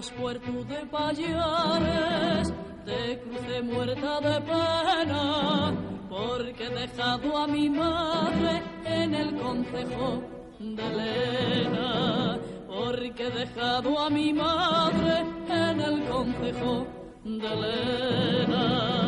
Adiós 0.00 0.16
puerto 0.18 0.64
de 0.64 0.86
Payares, 0.86 2.54
te 2.86 3.20
crucé 3.20 3.60
muerta 3.60 4.18
de 4.20 4.40
pena, 4.40 5.74
porque 6.08 6.64
he 6.64 6.70
dejado 6.70 7.36
a 7.36 7.46
mi 7.46 7.68
madre 7.68 8.62
en 8.86 9.14
el 9.14 9.36
concejo 9.36 10.22
de 10.58 10.86
Elena, 10.86 12.38
porque 12.66 13.26
he 13.26 13.30
dejado 13.30 13.98
a 13.98 14.08
mi 14.08 14.32
madre 14.32 15.22
en 15.50 15.80
el 15.82 16.02
concejo 16.08 16.86
de 17.22 17.46
Elena. 17.46 19.00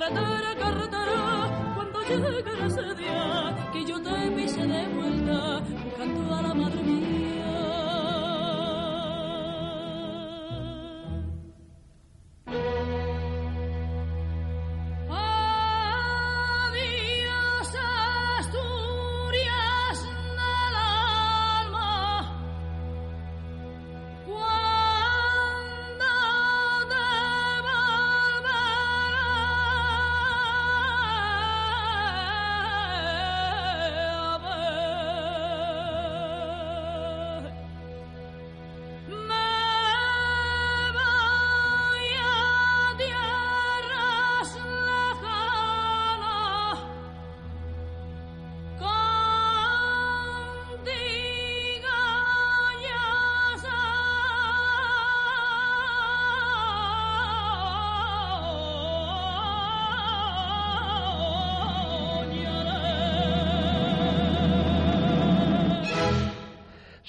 Carretera, 0.00 0.56
carretera, 0.58 1.74
cuando 1.74 2.00
llegue 2.04 2.66
ese 2.66 2.94
día 2.94 3.68
que 3.70 3.84
yo 3.84 4.00
te 4.00 4.30
pise 4.30 4.66
de 4.66 4.88
vuelta, 4.94 5.60
buscando 5.84 6.34
a 6.34 6.40
la 6.40 6.54
madre 6.54 6.89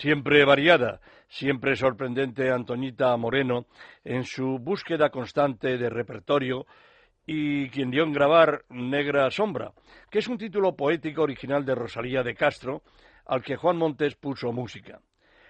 Siempre 0.01 0.43
variada, 0.45 0.99
siempre 1.27 1.75
sorprendente 1.75 2.49
Antoñita 2.49 3.15
Moreno 3.17 3.67
en 4.03 4.23
su 4.23 4.57
búsqueda 4.57 5.11
constante 5.11 5.77
de 5.77 5.91
repertorio 5.91 6.65
y 7.23 7.69
quien 7.69 7.91
dio 7.91 8.01
en 8.01 8.11
grabar 8.11 8.63
Negra 8.69 9.29
Sombra, 9.29 9.73
que 10.09 10.17
es 10.17 10.27
un 10.27 10.39
título 10.39 10.75
poético 10.75 11.21
original 11.21 11.63
de 11.63 11.75
Rosalía 11.75 12.23
de 12.23 12.33
Castro, 12.33 12.81
al 13.27 13.43
que 13.43 13.57
Juan 13.57 13.77
Montes 13.77 14.15
puso 14.15 14.51
música. 14.51 14.99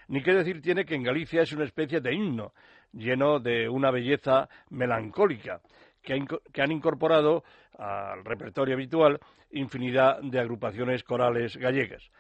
Ni 0.10 0.22
qué 0.22 0.34
decir 0.34 0.62
tiene 0.62 0.84
que 0.84 0.96
en 0.96 1.04
Galicia 1.04 1.44
es 1.44 1.54
una 1.54 1.64
especie 1.64 2.02
de 2.02 2.14
himno, 2.14 2.52
lleno 2.92 3.40
de 3.40 3.70
una 3.70 3.90
belleza 3.90 4.50
melancólica, 4.70 5.62
que, 6.04 6.62
han 6.62 6.72
incorporado 6.74 7.46
al 7.78 8.26
repertorio 8.26 8.76
habitual 8.76 9.18
infinidad 9.52 10.20
de 10.22 10.42
agrupaciones 10.42 11.06
corales 11.06 11.56
gallegas. 11.56 12.12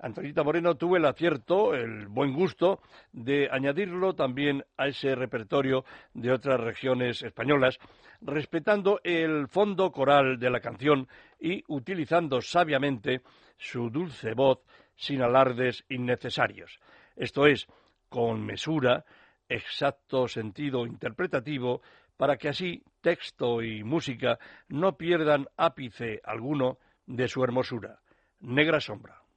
Antonita 0.00 0.44
Moreno 0.44 0.76
tuvo 0.76 0.96
el 0.96 1.04
acierto, 1.04 1.74
el 1.74 2.06
buen 2.06 2.32
gusto 2.32 2.80
de 3.12 3.48
añadirlo 3.50 4.14
también 4.14 4.64
a 4.76 4.86
ese 4.86 5.16
repertorio 5.16 5.84
de 6.14 6.30
otras 6.30 6.60
regiones 6.60 7.22
españolas, 7.22 7.78
respetando 8.20 9.00
el 9.02 9.48
fondo 9.48 9.90
coral 9.90 10.38
de 10.38 10.50
la 10.50 10.60
canción 10.60 11.08
y 11.40 11.64
utilizando 11.66 12.40
sabiamente 12.40 13.22
su 13.56 13.90
dulce 13.90 14.34
voz 14.34 14.60
sin 14.94 15.20
alardes 15.20 15.84
innecesarios. 15.88 16.78
Esto 17.16 17.46
es, 17.46 17.66
con 18.08 18.46
mesura, 18.46 19.04
exacto 19.48 20.28
sentido 20.28 20.86
interpretativo, 20.86 21.82
para 22.16 22.36
que 22.36 22.48
así 22.48 22.82
texto 23.00 23.62
y 23.62 23.82
música 23.82 24.38
no 24.68 24.96
pierdan 24.96 25.46
ápice 25.56 26.20
alguno 26.22 26.78
de 27.06 27.26
su 27.26 27.42
hermosura. 27.42 28.00
Negra 28.40 28.80
sombra. 28.80 29.27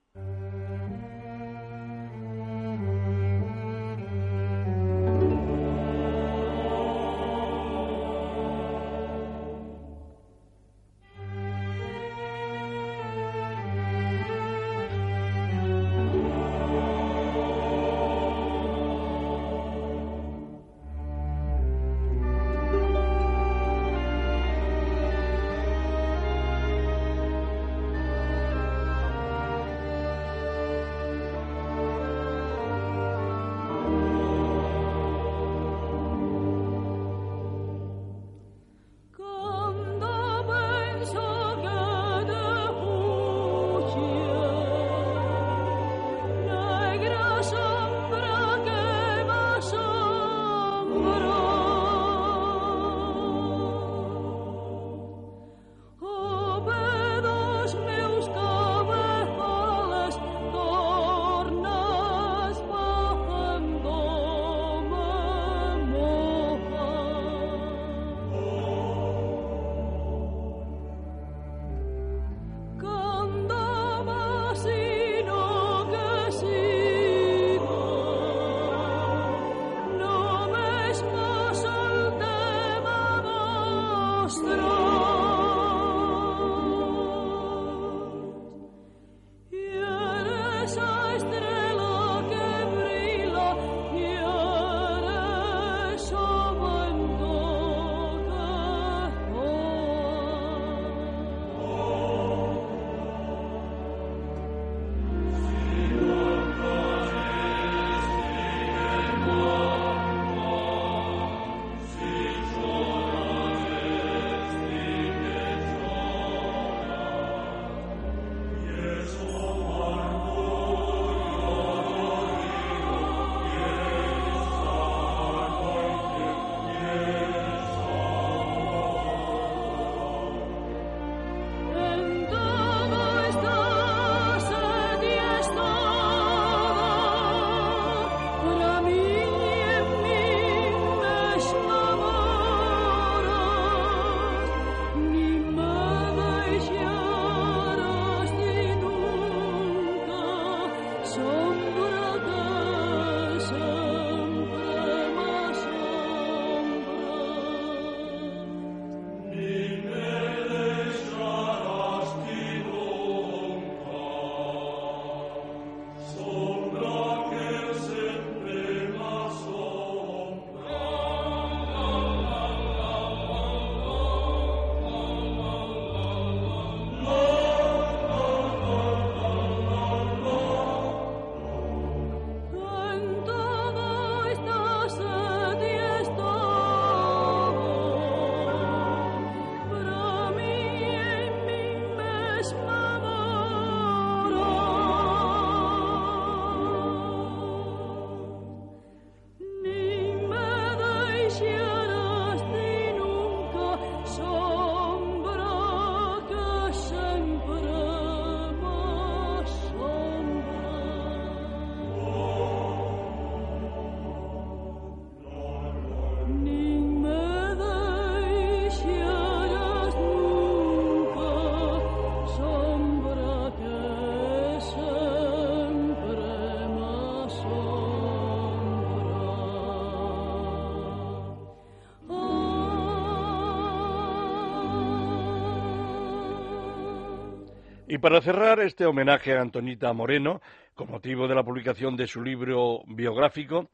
Para 238.02 238.20
cerrar 238.20 238.60
este 238.60 238.88
homenaje 238.88 239.38
a 239.38 239.42
Antonita 239.42 239.94
Moreno, 239.94 240.42
con 240.74 240.90
motivo 240.90 241.28
de 241.28 241.36
la 241.36 241.44
publicación 241.44 241.96
de 241.96 242.08
su 242.08 242.24
libro 242.24 242.82
biográfico, 242.88 243.70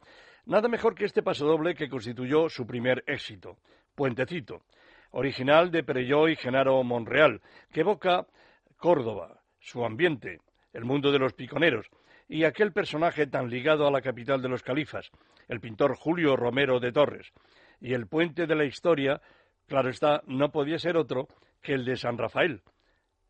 nada 0.46 0.68
mejor 0.68 0.96
que 0.96 1.06
este 1.06 1.24
pasodoble 1.24 1.76
que 1.76 1.88
constituyó 1.88 2.50
su 2.50 2.68
primer 2.68 3.06
éxito, 3.08 3.58
Puentecito, 3.96 4.64
original 5.12 5.72
de 5.72 5.84
Perelló 5.84 6.28
y 6.28 6.36
Genaro 6.36 6.84
Monreal, 6.84 7.42
que 7.72 7.80
evoca 7.80 8.28
Córdoba, 8.76 9.40
su 9.60 9.86
ambiente, 9.86 10.42
el 10.74 10.84
mundo 10.84 11.14
de 11.14 11.20
los 11.20 11.34
piconeros, 11.34 11.88
y 12.28 12.44
aquel 12.44 12.74
personaje 12.74 13.28
tan 13.28 13.50
ligado 13.50 13.88
a 13.88 13.92
la 13.92 14.02
capital 14.02 14.42
de 14.42 14.50
los 14.50 14.62
califas, 14.62 15.10
el 15.48 15.62
pintor 15.62 15.96
Julio 15.96 16.36
Romero 16.36 16.82
de 16.82 16.92
Torres. 16.92 17.32
Y 17.80 17.94
el 17.94 18.08
puente 18.08 18.46
de 18.46 18.56
la 18.56 18.66
historia, 18.66 19.22
claro 19.68 19.90
está, 19.90 20.22
no 20.28 20.52
podía 20.52 20.80
ser 20.80 20.98
otro 20.98 21.30
que 21.62 21.74
el 21.74 21.86
de 21.86 21.96
San 21.96 22.18
Rafael, 22.18 22.62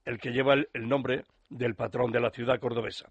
el 0.07 0.19
que 0.19 0.31
lleva 0.31 0.53
el, 0.53 0.87
nombre 0.87 1.25
del 1.49 1.75
patrón 1.75 2.11
de 2.13 2.21
la 2.21 2.31
ciudad 2.31 2.61
cordobesa. 2.61 3.09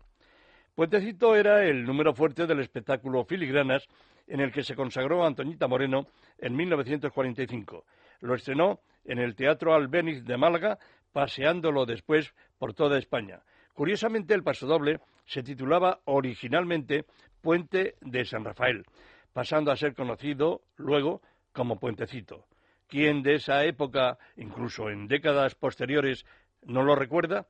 Puentecito 0.75 1.37
era 1.37 1.63
el 1.63 1.85
número 1.85 2.15
fuerte 2.15 2.47
del 2.47 2.61
espectáculo 2.61 3.23
Filigranas 3.25 3.87
en 4.27 4.41
el 4.41 4.51
que 4.51 4.63
se 4.63 4.75
consagró 4.75 5.25
Antoñita 5.25 5.69
Moreno 5.69 6.07
en 6.39 6.57
1945. 6.57 7.85
Lo 8.21 8.35
estrenó 8.35 8.81
en 9.05 9.19
el 9.19 9.37
Teatro 9.37 9.75
Albéniz 9.75 10.25
de 10.25 10.39
Málaga, 10.39 10.79
paseándolo 11.13 11.85
después 11.85 12.33
por 12.59 12.73
toda 12.73 12.99
España. 12.99 13.41
Curiosamente, 13.75 14.33
el 14.33 14.43
pasodoble 14.43 15.01
se 15.27 15.43
titulaba 15.43 16.01
originalmente 16.07 17.05
Puente 17.43 17.97
de 18.01 18.25
San 18.25 18.43
Rafael, 18.43 18.87
pasando 19.35 19.71
a 19.71 19.77
ser 19.77 19.95
conocido 19.95 20.63
luego 20.77 21.21
como 21.53 21.79
Puentecito. 21.79 22.47
¿Quién 22.89 23.23
de 23.23 23.35
esa 23.35 23.65
época, 23.65 24.17
incluso 24.37 24.89
en 24.91 25.09
décadas 25.09 25.57
posteriores, 25.57 26.25
no 26.63 26.83
lo 26.83 26.95
recuerda? 26.95 27.47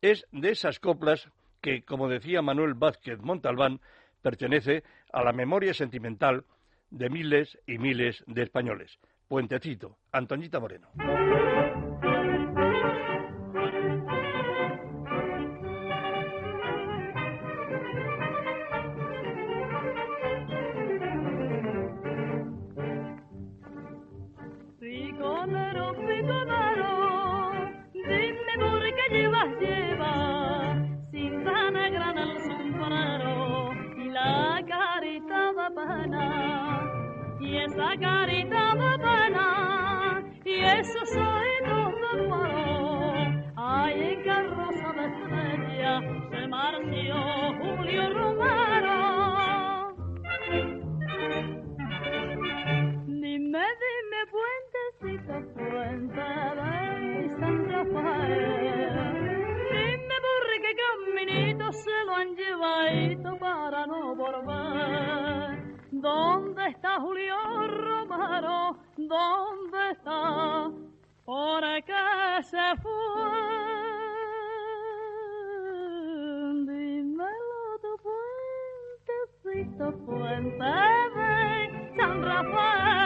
Es 0.00 0.26
de 0.32 0.50
esas 0.50 0.78
coplas 0.80 1.28
que, 1.60 1.82
como 1.82 2.08
decía 2.08 2.42
Manuel 2.42 2.74
Vázquez 2.74 3.20
Montalbán, 3.20 3.80
pertenece 4.22 4.84
a 5.12 5.22
la 5.22 5.32
memoria 5.32 5.74
sentimental 5.74 6.44
de 6.90 7.10
miles 7.10 7.58
y 7.66 7.78
miles 7.78 8.22
de 8.26 8.42
españoles. 8.42 8.98
Puentecito, 9.28 9.98
Antoñita 10.12 10.60
Moreno. 10.60 10.88
Carita 38.00 38.74
de 38.74 38.98
pena 38.98 40.24
y 40.44 40.54
esos 40.64 41.10
oídos 41.16 41.92
de 42.02 42.28
fuego. 42.28 43.52
Ay, 43.56 44.02
en 44.02 44.24
carroza 44.24 44.92
de 44.94 45.04
estrella 45.06 46.00
se 46.30 46.48
marció 46.48 47.14
Julio 47.60 48.02
Romero. 48.14 48.98
Dime, 53.06 53.66
dime, 53.82 54.20
puentecito, 54.34 55.34
puente 55.54 56.20
de 56.58 57.28
San 57.38 57.56
Rafael. 57.70 58.92
Dime, 59.70 60.16
por 60.26 60.44
qué 60.62 60.72
caminito 60.82 61.72
se 61.72 62.04
lo 62.06 62.12
han 62.16 62.34
llevado 62.34 63.38
para 63.38 63.86
no 63.86 64.16
volver. 64.16 65.58
¿Dónde 65.90 66.68
está 66.68 67.00
Julio? 67.00 67.34
¿Dónde 69.08 69.90
está? 69.92 70.70
¿Por 71.24 71.62
qué 71.84 72.42
se 72.42 72.76
fue? 72.82 72.92
Dímelo 76.66 77.62
tu 77.80 77.92
puentecito, 79.44 79.86
puente 80.04 80.72
de 81.16 81.32
San 81.96 82.22
Rafael. 82.22 82.98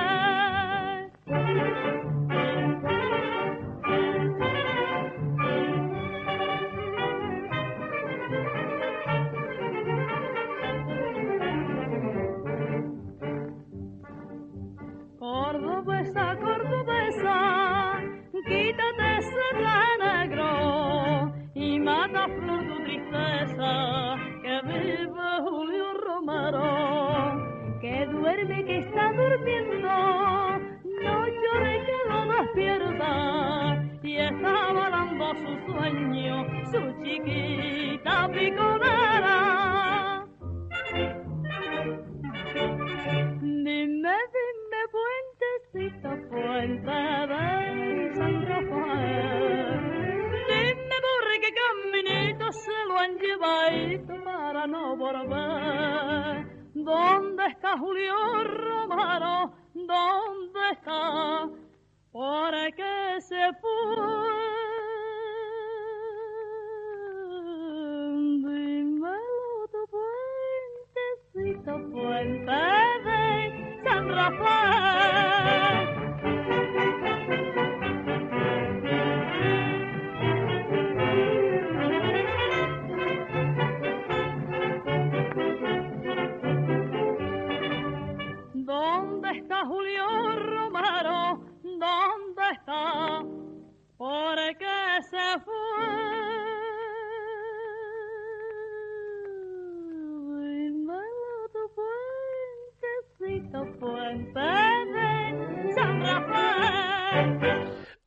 Durmiendo, 29.17 29.89
no 31.03 31.27
llore 31.27 31.75
que 31.87 31.99
lo 32.09 32.19
despierta, 32.33 33.11
y 34.03 34.17
está 34.17 34.73
volando 34.73 35.35
su 35.35 35.73
sueño, 35.73 36.35
su 36.71 36.81
chiquita 37.03 38.29
piconera. 38.29 39.39
Dime, 43.41 44.17
dime, 44.35 44.81
puentecito, 44.93 46.11
puente 46.29 47.01
de 47.33 48.15
San 48.15 48.35
Rafael. 48.47 49.81
Dime 50.49 50.97
por 51.07 51.25
qué 51.41 51.51
caminito 51.61 52.53
se 52.53 52.79
lo 52.89 52.99
han 52.99 53.19
llevado 53.19 54.23
para 54.25 54.67
no 54.67 54.97
volver. 54.97 56.52
¿Dónde 56.85 57.47
está 57.47 57.79
Julio 57.79 58.13
Romero? 58.43 59.53
¿Dónde 59.73 60.71
está? 60.73 61.49
¿Por 62.11 62.53
qué 62.75 63.21
se 63.21 63.53
fue? 63.61 63.71
Dímelo 68.43 69.69
tu 69.71 69.83
puentecito, 71.35 71.73
puente 71.93 72.53
de 73.05 73.81
San 73.85 74.09
Rafael. 74.09 75.42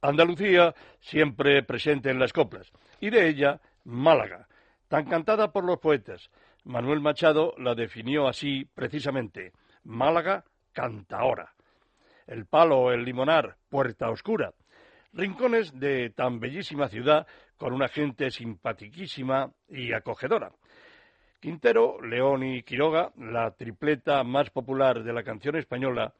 Andalucía 0.07 0.73
siempre 0.99 1.63
presente 1.63 2.09
en 2.09 2.19
las 2.19 2.33
coplas, 2.33 2.71
y 2.99 3.09
de 3.09 3.27
ella 3.27 3.59
Málaga, 3.85 4.47
tan 4.87 5.05
cantada 5.05 5.51
por 5.51 5.63
los 5.63 5.79
poetas. 5.79 6.29
Manuel 6.63 6.99
Machado 6.99 7.53
la 7.57 7.75
definió 7.75 8.27
así 8.27 8.65
precisamente, 8.73 9.53
Málaga 9.83 10.43
canta 10.73 11.19
ahora. 11.19 11.53
El 12.27 12.45
palo, 12.45 12.91
el 12.91 13.05
limonar, 13.05 13.55
puerta 13.69 14.09
oscura. 14.09 14.53
Rincones 15.13 15.79
de 15.79 16.09
tan 16.09 16.39
bellísima 16.39 16.89
ciudad 16.89 17.27
con 17.57 17.73
una 17.73 17.87
gente 17.87 18.31
simpatiquísima 18.31 19.51
y 19.69 19.93
acogedora. 19.93 20.51
Quintero, 21.39 22.01
León 22.01 22.43
y 22.43 22.63
Quiroga, 22.63 23.11
la 23.17 23.51
tripleta 23.51 24.23
más 24.23 24.49
popular 24.49 25.03
de 25.03 25.13
la 25.13 25.23
canción 25.23 25.55
española, 25.55 26.13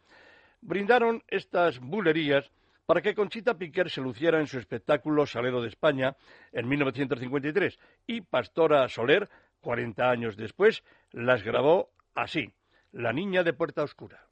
brindaron 0.62 1.24
estas 1.28 1.80
bulerías 1.80 2.50
para 2.86 3.02
que 3.02 3.16
Conchita 3.16 3.58
Piquer 3.58 3.90
se 3.90 4.02
luciera 4.02 4.40
en 4.40 4.48
su 4.48 4.60
espectáculo 4.60 5.26
Salero 5.26 5.62
de 5.62 5.70
España 5.70 6.16
en 6.52 6.68
1953 6.68 7.80
y 8.08 8.22
Pastora 8.22 8.88
Soler, 8.90 9.30
40 9.62 10.10
años 10.10 10.38
después, 10.38 10.84
las 11.12 11.44
grabó 11.44 11.90
así, 12.14 12.54
La 12.92 13.14
Niña 13.14 13.44
de 13.44 13.54
Puerta 13.54 13.84
Oscura. 13.84 14.25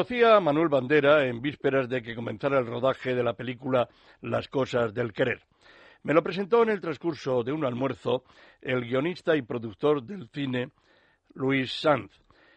Conocí 0.00 0.24
a 0.24 0.40
Manuel 0.40 0.70
Bandera 0.70 1.26
en 1.26 1.42
vísperas 1.42 1.86
de 1.86 2.00
que 2.00 2.14
comenzara 2.14 2.58
el 2.58 2.66
rodaje 2.66 3.14
de 3.14 3.22
la 3.22 3.34
película 3.34 3.86
Las 4.22 4.48
cosas 4.48 4.94
del 4.94 5.12
querer. 5.12 5.42
Me 6.04 6.14
lo 6.14 6.22
presentó 6.22 6.62
en 6.62 6.70
el 6.70 6.80
transcurso 6.80 7.42
de 7.42 7.52
un 7.52 7.66
almuerzo 7.66 8.24
el 8.62 8.80
guionista 8.86 9.36
y 9.36 9.42
productor 9.42 10.02
del 10.02 10.26
cine 10.30 10.70
Luis 11.34 11.70
Sanz. 11.70 12.10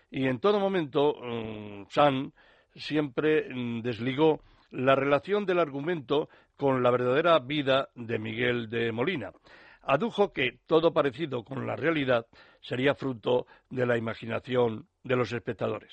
Y 0.09 0.25
en 0.25 0.39
todo 0.39 0.57
momento, 0.57 1.15
mm, 1.21 1.87
Sanz 1.89 2.33
siempre 2.75 3.53
mm, 3.53 3.81
desligó 3.81 4.39
la 4.71 4.95
relación 4.95 5.45
del 5.45 5.59
argumento 5.59 6.29
con 6.55 6.81
la 6.81 6.91
verdadera 6.91 7.37
vida 7.39 7.89
de 7.93 8.19
Miguel 8.19 8.69
de 8.69 8.93
Molina. 8.93 9.33
Adujo 9.81 10.31
que 10.31 10.59
todo 10.65 10.93
parecido 10.93 11.43
con 11.43 11.67
la 11.67 11.75
realidad 11.75 12.25
sería 12.61 12.95
fruto 12.95 13.47
de 13.69 13.85
la 13.85 13.97
imaginación 13.97 14.87
de 15.03 15.17
los 15.17 15.33
espectadores 15.33 15.91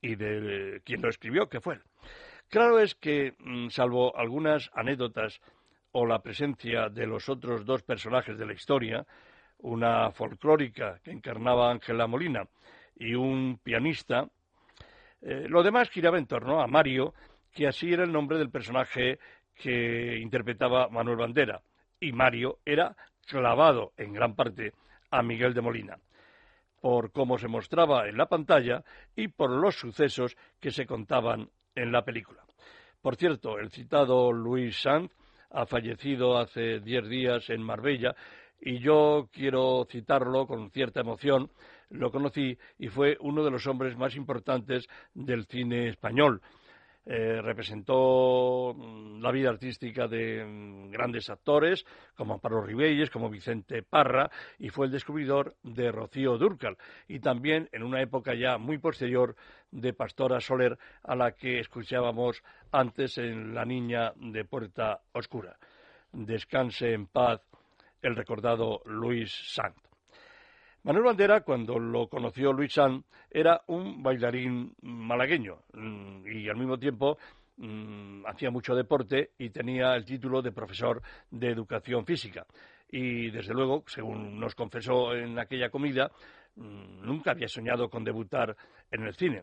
y 0.00 0.14
de 0.16 0.80
quien 0.84 1.02
lo 1.02 1.08
escribió, 1.08 1.48
que 1.48 1.60
fue 1.60 1.74
él. 1.74 1.82
Claro 2.48 2.78
es 2.80 2.94
que, 2.94 3.34
mm, 3.38 3.68
salvo 3.68 4.16
algunas 4.16 4.70
anécdotas 4.74 5.40
o 5.92 6.06
la 6.06 6.20
presencia 6.20 6.88
de 6.88 7.06
los 7.06 7.28
otros 7.28 7.64
dos 7.64 7.82
personajes 7.82 8.38
de 8.38 8.46
la 8.46 8.52
historia, 8.52 9.06
una 9.58 10.10
folclórica 10.12 10.98
que 11.02 11.10
encarnaba 11.10 11.70
Ángela 11.70 12.06
Molina 12.06 12.44
y 12.96 13.14
un 13.14 13.58
pianista, 13.62 14.28
eh, 15.20 15.46
lo 15.48 15.62
demás 15.62 15.90
giraba 15.90 16.18
en 16.18 16.26
torno 16.26 16.60
a 16.60 16.66
Mario, 16.66 17.14
que 17.52 17.66
así 17.66 17.92
era 17.92 18.04
el 18.04 18.12
nombre 18.12 18.38
del 18.38 18.50
personaje 18.50 19.18
que 19.54 20.18
interpretaba 20.18 20.88
Manuel 20.88 21.16
Bandera, 21.16 21.60
y 22.00 22.12
Mario 22.12 22.60
era 22.64 22.96
clavado 23.26 23.92
en 23.96 24.12
gran 24.12 24.34
parte 24.34 24.72
a 25.10 25.22
Miguel 25.22 25.54
de 25.54 25.60
Molina 25.60 25.98
por 26.80 27.12
cómo 27.12 27.38
se 27.38 27.48
mostraba 27.48 28.08
en 28.08 28.16
la 28.16 28.26
pantalla 28.26 28.84
y 29.16 29.28
por 29.28 29.50
los 29.50 29.76
sucesos 29.76 30.36
que 30.60 30.70
se 30.70 30.86
contaban 30.86 31.50
en 31.74 31.92
la 31.92 32.04
película. 32.04 32.44
Por 33.00 33.16
cierto, 33.16 33.58
el 33.58 33.70
citado 33.70 34.32
Luis 34.32 34.80
Sanz 34.80 35.12
ha 35.50 35.66
fallecido 35.66 36.38
hace 36.38 36.80
diez 36.80 37.08
días 37.08 37.48
en 37.50 37.62
Marbella 37.62 38.14
y 38.60 38.78
yo 38.78 39.28
quiero 39.32 39.86
citarlo 39.90 40.46
con 40.46 40.70
cierta 40.70 41.00
emoción. 41.00 41.50
Lo 41.90 42.10
conocí 42.10 42.58
y 42.78 42.88
fue 42.88 43.16
uno 43.20 43.44
de 43.44 43.50
los 43.50 43.66
hombres 43.66 43.96
más 43.96 44.14
importantes 44.16 44.88
del 45.14 45.46
cine 45.46 45.88
español. 45.88 46.42
Eh, 47.10 47.40
representó 47.40 48.74
mm, 48.76 49.22
la 49.22 49.32
vida 49.32 49.48
artística 49.48 50.06
de 50.06 50.44
mm, 50.44 50.90
grandes 50.90 51.30
actores 51.30 51.86
como 52.14 52.34
Amparo 52.34 52.60
Ribelles, 52.60 53.08
como 53.08 53.30
Vicente 53.30 53.82
Parra, 53.82 54.30
y 54.58 54.68
fue 54.68 54.84
el 54.84 54.92
descubridor 54.92 55.56
de 55.62 55.90
Rocío 55.90 56.36
Dúrcal, 56.36 56.76
y 57.06 57.20
también 57.20 57.66
en 57.72 57.82
una 57.82 58.02
época 58.02 58.34
ya 58.34 58.58
muy 58.58 58.76
posterior 58.76 59.36
de 59.70 59.94
Pastora 59.94 60.38
Soler, 60.38 60.78
a 61.02 61.16
la 61.16 61.32
que 61.32 61.60
escuchábamos 61.60 62.42
antes 62.72 63.16
en 63.16 63.54
La 63.54 63.64
Niña 63.64 64.12
de 64.16 64.44
Puerta 64.44 65.00
Oscura. 65.12 65.56
Descanse 66.12 66.92
en 66.92 67.06
paz 67.06 67.40
el 68.02 68.16
recordado 68.16 68.82
Luis 68.84 69.32
Sant. 69.54 69.87
Manuel 70.84 71.04
Bandera, 71.04 71.40
cuando 71.40 71.78
lo 71.78 72.08
conoció 72.08 72.52
Luis 72.52 72.72
San, 72.72 73.04
era 73.30 73.62
un 73.66 74.02
bailarín 74.02 74.74
malagueño 74.82 75.58
mm, 75.72 76.26
y 76.26 76.48
al 76.48 76.56
mismo 76.56 76.78
tiempo 76.78 77.18
mm, 77.56 78.24
hacía 78.26 78.50
mucho 78.50 78.74
deporte 78.74 79.32
y 79.38 79.50
tenía 79.50 79.94
el 79.96 80.04
título 80.04 80.40
de 80.40 80.52
profesor 80.52 81.02
de 81.30 81.48
educación 81.48 82.06
física. 82.06 82.46
Y 82.88 83.30
desde 83.30 83.52
luego, 83.52 83.84
según 83.86 84.38
nos 84.38 84.54
confesó 84.54 85.14
en 85.14 85.38
aquella 85.38 85.68
comida, 85.68 86.10
mm, 86.54 87.04
nunca 87.04 87.32
había 87.32 87.48
soñado 87.48 87.90
con 87.90 88.04
debutar 88.04 88.56
en 88.90 89.02
el 89.02 89.14
cine. 89.14 89.42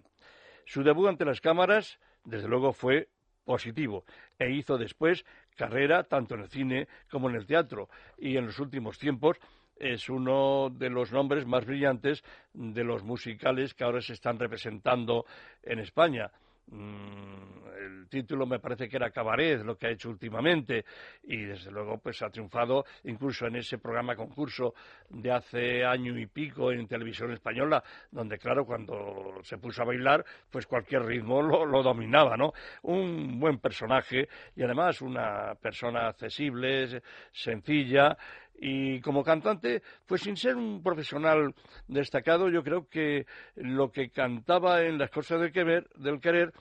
Su 0.66 0.84
debut 0.84 1.10
ante 1.10 1.26
las 1.26 1.42
cámaras, 1.42 2.00
desde 2.24 2.48
luego, 2.48 2.72
fue 2.72 3.10
positivo 3.44 4.06
e 4.40 4.52
hizo 4.52 4.78
después 4.78 5.24
carrera 5.56 6.04
tanto 6.04 6.34
en 6.34 6.42
el 6.42 6.50
cine 6.50 6.88
como 7.12 7.30
en 7.30 7.36
el 7.36 7.46
teatro 7.46 7.90
y 8.18 8.38
en 8.38 8.48
los 8.48 8.58
últimos 8.58 8.98
tiempos 8.98 9.38
es 9.76 10.10
uno 10.10 10.70
de 10.72 10.90
los 10.90 11.12
nombres 11.12 11.46
más 11.46 11.66
brillantes 11.66 12.24
de 12.54 12.84
los 12.84 13.04
musicales 13.04 13.74
que 13.74 13.84
ahora 13.84 14.02
se 14.02 14.14
están 14.14 14.40
representando 14.40 15.26
en 15.64 15.80
España. 15.80 16.32
El 17.86 18.08
título 18.10 18.46
me 18.46 18.60
parece 18.60 18.90
que 18.90 18.98
era 18.98 19.12
Cabaret, 19.12 19.62
lo 19.62 19.78
que 19.78 19.88
ha 19.88 19.92
hecho 19.92 20.10
últimamente, 20.10 20.86
y 21.24 21.38
desde 21.44 21.72
luego 21.72 22.00
pues 22.00 22.22
ha 22.24 22.30
triunfado 22.30 22.84
incluso 23.04 23.46
en 23.46 23.58
ese 23.58 23.78
programa 23.78 24.16
concurso 24.16 24.74
de 25.10 25.32
hace 25.32 25.86
año 25.86 26.18
y 26.18 26.26
pico 26.26 26.72
en 26.72 26.88
televisión 26.88 27.32
española, 27.32 27.84
donde 28.12 28.38
claro, 28.40 28.66
cuando 28.66 29.40
se 29.44 29.58
puso 29.58 29.84
a 29.84 29.86
bailar, 29.86 30.26
pues 30.50 30.66
cualquier 30.66 31.04
ritmo 31.04 31.42
lo, 31.42 31.66
lo 31.66 31.84
dominaba, 31.84 32.36
¿no? 32.36 32.54
Un 32.84 33.40
buen 33.40 33.60
personaje 33.60 34.28
y 34.56 34.64
además 34.64 35.02
una 35.02 35.54
persona 35.62 36.08
accesible, 36.08 37.02
sencilla, 37.32 38.18
y 38.60 39.02
como 39.02 39.24
cantante, 39.24 39.82
pues 40.06 40.22
sin 40.22 40.38
ser 40.38 40.56
un 40.56 40.82
profesional 40.82 41.54
destacado, 41.88 42.50
yo 42.50 42.64
creo 42.64 42.88
que 42.88 43.26
lo 43.56 43.92
que 43.92 44.10
cantaba 44.10 44.82
en 44.84 44.98
las 44.98 45.12
cosas 45.12 45.42
del 45.42 45.52
querer, 45.52 45.88
del 45.96 46.20
querer 46.20 46.54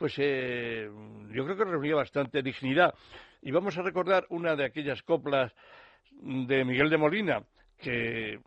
pues 0.00 0.14
eh, 0.16 0.90
yo 1.30 1.44
creo 1.44 1.58
que 1.58 1.64
reunía 1.64 1.94
bastante 1.94 2.42
dignidad. 2.42 2.94
Y 3.42 3.50
vamos 3.50 3.76
a 3.76 3.82
recordar 3.82 4.24
una 4.30 4.56
de 4.56 4.64
aquellas 4.64 5.02
coplas 5.02 5.52
de 6.10 6.64
Miguel 6.64 6.88
de 6.88 6.96
Molina 6.96 7.42
que 7.76 8.40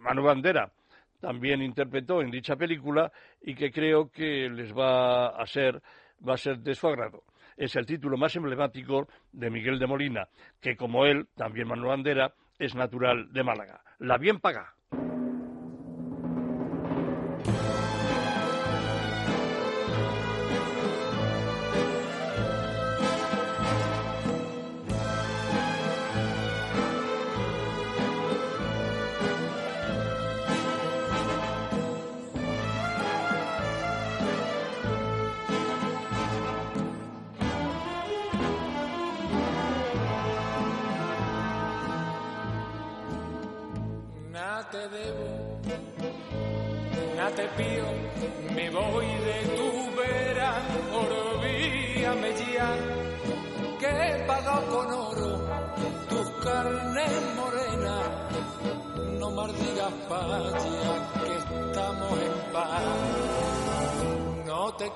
Manu 0.00 0.24
Bandera 0.24 0.72
también 1.20 1.62
interpretó 1.62 2.20
en 2.20 2.32
dicha 2.32 2.56
película 2.56 3.12
y 3.42 3.54
que 3.54 3.70
creo 3.70 4.10
que 4.10 4.48
les 4.50 4.76
va 4.76 5.28
a 5.28 5.46
ser 5.46 5.80
va 6.28 6.34
a 6.34 6.38
ser 6.38 6.58
de 6.58 6.74
su 6.74 6.88
agrado 6.88 7.22
es 7.56 7.76
el 7.76 7.86
título 7.86 8.16
más 8.16 8.34
emblemático 8.34 9.06
de 9.32 9.48
Miguel 9.48 9.78
de 9.78 9.86
Molina, 9.86 10.28
que 10.60 10.76
como 10.76 11.06
él, 11.06 11.28
también 11.36 11.68
Manuel 11.68 11.90
Bandera, 11.90 12.34
es 12.58 12.74
natural 12.74 13.32
de 13.32 13.44
Málaga. 13.44 13.80
La 14.00 14.18
bien 14.18 14.40
paga. 14.40 14.73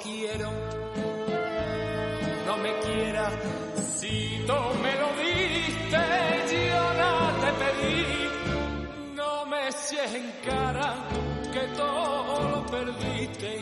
Quiero, 0.03 0.51
no 2.47 2.57
me 2.57 2.73
quieras, 2.81 3.33
si 3.99 4.45
tú 4.47 4.59
me 4.83 4.93
lo 5.01 5.09
diste, 5.23 6.01
yo 6.71 6.95
no 6.95 7.13
te 7.41 7.53
pedí 7.65 8.29
se 9.71 10.17
en 10.17 10.31
cara 10.45 10.95
que 11.53 11.61
todo 11.77 12.49
lo 12.51 12.67
perdiste, 12.67 13.61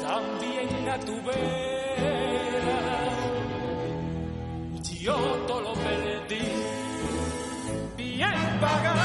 también 0.00 0.88
a 0.88 0.98
tu 1.00 1.14
vera. 1.22 2.80
Yo 5.00 5.16
todo 5.46 5.60
lo 5.60 5.72
perdí, 5.74 6.48
bien 7.96 8.60
pagado. 8.60 9.00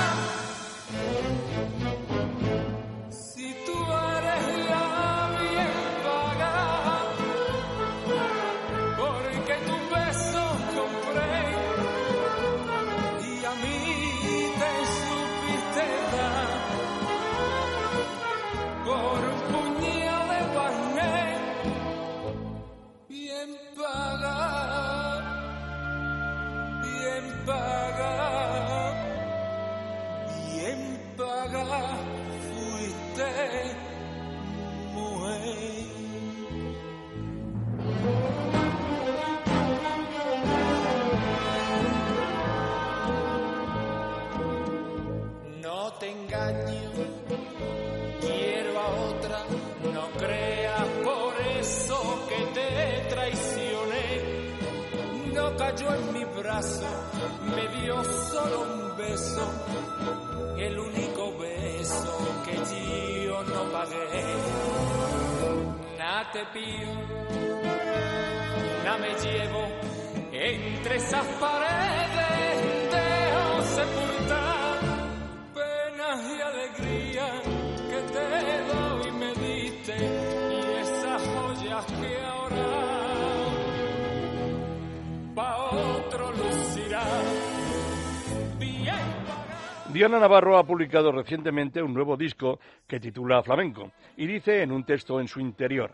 Diana 90.05 90.19
Navarro 90.19 90.59
ha 90.59 90.63
publicado 90.63 91.11
recientemente 91.11 91.81
un 91.81 91.91
nuevo 91.91 92.15
disco 92.15 92.59
que 92.87 92.99
titula 92.99 93.41
Flamenco 93.41 93.91
y 94.15 94.27
dice 94.27 94.61
en 94.61 94.71
un 94.71 94.83
texto 94.83 95.19
en 95.19 95.27
su 95.27 95.39
interior, 95.39 95.89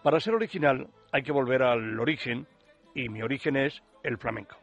para 0.00 0.20
ser 0.20 0.36
original 0.36 0.86
hay 1.10 1.24
que 1.24 1.32
volver 1.32 1.64
al 1.64 1.98
origen 1.98 2.46
y 2.94 3.08
mi 3.08 3.20
origen 3.20 3.56
es 3.56 3.82
el 4.04 4.16
flamenco. 4.16 4.54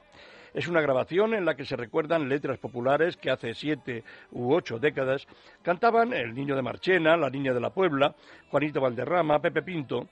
Es 0.54 0.70
una 0.70 0.80
grabación 0.80 1.34
en 1.34 1.44
la 1.44 1.56
que 1.56 1.66
se 1.66 1.76
recuerdan 1.76 2.30
letras 2.30 2.58
populares 2.58 3.18
que 3.18 3.32
hace 3.32 3.54
siete 3.54 4.06
u 4.32 4.54
ocho 4.54 4.80
décadas 4.80 5.28
cantaban 5.62 6.14
El 6.14 6.34
Niño 6.34 6.56
de 6.56 6.62
Marchena, 6.62 7.18
La 7.18 7.30
Niña 7.30 7.54
de 7.54 7.60
la 7.60 7.72
Puebla, 7.72 8.16
Juanito 8.50 8.80
Valderrama, 8.80 9.42
Pepe 9.42 9.62
Pinto. 9.62 10.08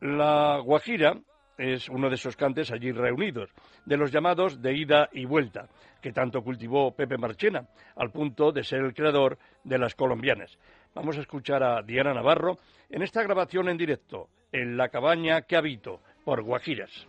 La 0.00 0.58
Guajira 0.64 1.16
es 1.58 1.88
uno 1.88 2.08
de 2.08 2.16
esos 2.16 2.36
cantes 2.36 2.70
allí 2.70 2.92
reunidos, 2.92 3.50
de 3.84 3.96
los 3.96 4.10
llamados 4.10 4.60
de 4.60 4.74
ida 4.74 5.08
y 5.12 5.24
vuelta, 5.24 5.68
que 6.00 6.12
tanto 6.12 6.42
cultivó 6.42 6.94
Pepe 6.94 7.18
Marchena, 7.18 7.66
al 7.96 8.10
punto 8.10 8.52
de 8.52 8.64
ser 8.64 8.80
el 8.80 8.94
creador 8.94 9.38
de 9.62 9.78
las 9.78 9.94
colombianas. 9.94 10.58
Vamos 10.94 11.16
a 11.16 11.20
escuchar 11.20 11.62
a 11.62 11.82
Diana 11.82 12.14
Navarro 12.14 12.58
en 12.90 13.02
esta 13.02 13.22
grabación 13.22 13.68
en 13.68 13.76
directo, 13.76 14.28
en 14.52 14.76
La 14.76 14.88
cabaña 14.88 15.42
que 15.42 15.56
habito, 15.56 16.00
por 16.24 16.42
Guajiras. 16.42 17.08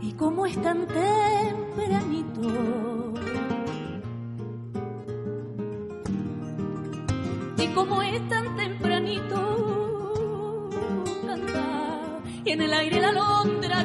Y 0.00 0.12
como 0.14 0.46
es 0.46 0.60
tan 0.62 0.86
tempranito, 0.86 2.48
y 7.58 7.66
como 7.68 8.02
es 8.02 8.28
tan 8.28 8.41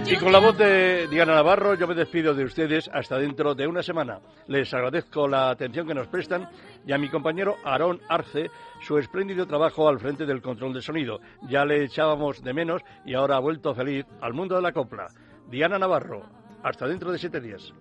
Y 0.06 0.16
con 0.16 0.32
la 0.32 0.40
voz 0.40 0.58
de 0.58 1.08
Diana 1.08 1.36
Navarro 1.36 1.76
yo 1.76 1.88
me 1.88 1.96
despido 1.96 2.34
de 2.34 2.44
ustedes 2.44 2.90
hasta 2.94 3.18
dentro 3.18 3.56
de 3.56 3.68
una 3.68 3.82
semana. 3.82 4.20
Les 4.48 4.74
agradezco 4.74 5.28
la 5.28 5.50
atención 5.50 5.88
que 5.88 5.94
nos 5.94 6.08
prestan 6.08 6.50
y 6.86 6.92
a 6.92 6.98
mi 6.98 7.10
compañero 7.10 7.56
Aarón 7.64 8.02
Arce 8.10 8.50
su 8.82 8.98
espléndido 8.98 9.46
trabajo 9.46 9.88
al 9.88 10.00
frente 10.00 10.26
del 10.26 10.42
control 10.42 10.74
de 10.74 10.82
sonido. 10.82 11.20
Ya 11.50 11.66
le 11.66 11.84
echábamos 11.84 12.44
de 12.44 12.54
menos 12.54 12.82
y 13.06 13.14
ahora 13.14 13.38
ha 13.38 13.40
vuelto 13.40 13.74
feliz 13.74 14.06
al 14.22 14.34
mundo 14.34 14.56
de 14.56 14.62
la 14.62 14.72
copla. 14.72 15.08
Diana 15.50 15.80
Navarro, 15.80 16.24
hasta 16.64 16.88
dentro 16.88 17.12
de 17.12 17.20
siete 17.20 17.40
días. 17.40 17.74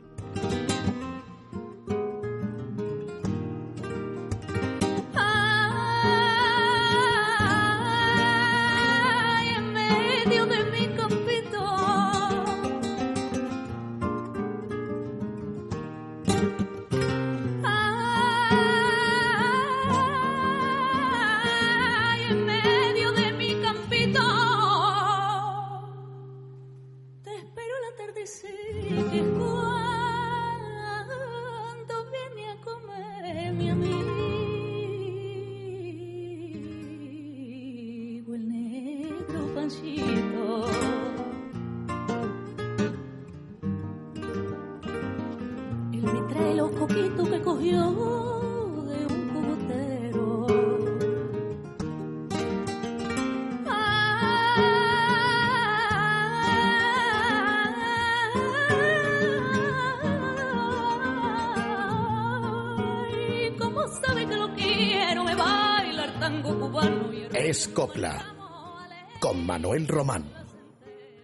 Con 69.20 69.46
Manuel 69.46 69.88
Román. 69.88 70.24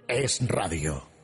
Es 0.08 0.40
Radio. 0.48 1.11